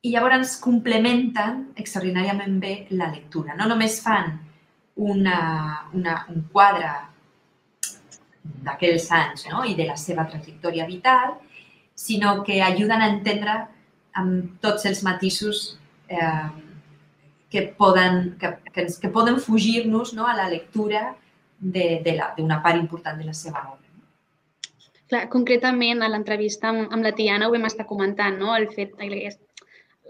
[0.00, 3.54] i llavors complementen extraordinàriament bé la lectura.
[3.58, 4.32] No només fan
[4.96, 5.38] una,
[5.92, 6.94] una, un quadre
[8.64, 9.64] d'aquells anys no?
[9.68, 11.36] i de la seva trajectòria vital,
[11.96, 13.58] sinó que ajuden a entendre
[14.16, 15.76] amb tots els matisos
[16.08, 16.48] eh,
[17.52, 20.26] que poden, que, que, que poden fugir-nos no?
[20.26, 21.10] a la lectura
[21.58, 23.84] d'una part important de la seva obra.
[25.06, 28.54] Clar, concretament, a l'entrevista amb, amb la Tiana ho vam estar comentant, no?
[28.56, 28.96] el fet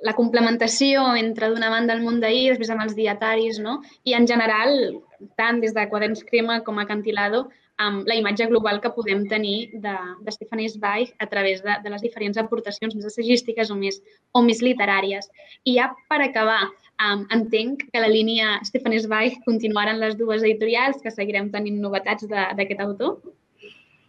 [0.04, 3.82] la complementació entre d'una banda el món d'ahir, després amb els dietaris, no?
[4.04, 5.00] i en general,
[5.36, 9.68] tant des de Quaderns Crema com a Cantilado, amb la imatge global que podem tenir
[9.84, 9.94] de,
[10.24, 14.00] de Stephanie Zweig a través de, de les diferents aportacions més assagístiques o més,
[14.32, 15.28] o més literàries.
[15.64, 16.70] I ja per acabar,
[17.02, 22.28] um, entenc que la línia Stephanie Zweig continuaran les dues editorials, que seguirem tenint novetats
[22.30, 23.18] d'aquest autor?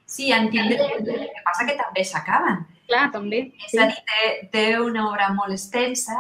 [0.08, 1.04] Sí, en tindrem.
[1.04, 2.66] El que passa que també s'acaben.
[2.88, 3.42] Clar, també.
[3.68, 6.16] És a dir, té, té una obra molt extensa,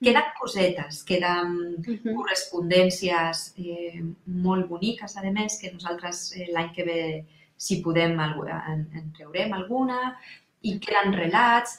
[0.00, 2.14] queden cosetes, queden uh -huh.
[2.16, 7.24] correspondències eh, molt boniques, a més, que nosaltres eh, l'any que ve,
[7.56, 10.16] si podem, en, en treurem alguna,
[10.62, 11.78] i queden relats.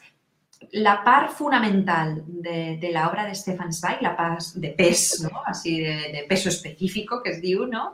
[0.83, 5.43] La part fonamental de, de l'obra de Stefan Zweig, la part de pes, no?
[5.47, 7.91] Així de, de peso específico, que es diu, no?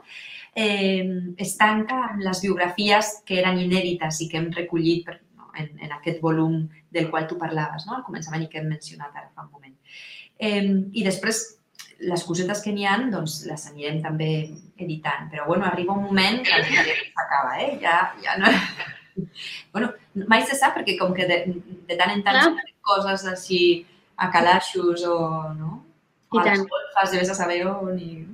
[0.54, 5.50] eh, es tanca amb les biografies que eren inèdites i que hem recollit per, no,
[5.58, 6.62] en, en aquest volum
[6.94, 7.98] del qual tu parlaves, no?
[7.98, 9.74] al començament i que hem mencionat ara fa un moment.
[10.38, 10.62] Eh,
[10.94, 11.42] I després,
[12.04, 14.30] les cosetes que n'hi han, doncs les anirem també
[14.78, 15.28] editant.
[15.32, 17.74] Però, bueno, arriba un moment que s'acaba, eh?
[17.82, 18.54] Ja, ja no...
[19.70, 19.92] Bueno,
[20.30, 21.40] mai se sap perquè com que de,
[21.88, 22.52] de tant en tant ah.
[22.86, 23.60] coses així
[24.16, 25.18] a calaixos o,
[25.58, 25.80] no?
[26.34, 26.64] I tant.
[26.94, 28.24] Fas de vés a saber on i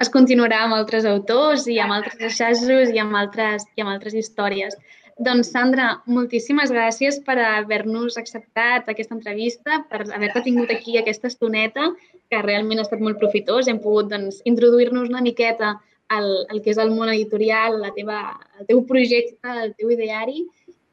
[0.00, 4.16] es continuarà amb altres autors i amb altres assajos i amb altres, i amb altres
[4.16, 4.78] històries.
[5.20, 11.90] Doncs, Sandra, moltíssimes gràcies per haver-nos acceptat aquesta entrevista, per haver-te tingut aquí aquesta estoneta,
[12.32, 13.68] que realment ha estat molt profitós.
[13.68, 15.74] Hem pogut doncs, introduir-nos una miqueta
[16.16, 18.22] al, al que és el món editorial, la teva,
[18.58, 20.46] el teu projecte, el teu ideari.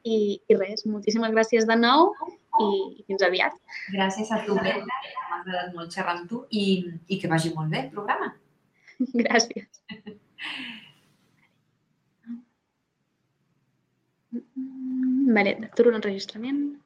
[0.06, 2.12] I, i res, moltíssimes gràcies de nou
[2.62, 2.68] i,
[3.00, 3.56] i fins aviat.
[3.94, 4.98] Gràcies a tu, Brenda.
[5.28, 6.66] M'ha agradat molt xerrar amb tu i,
[7.08, 8.32] i que vagi molt bé el programa.
[9.22, 9.82] Gràcies.
[15.34, 16.78] Vale, aturo l'enregistrament.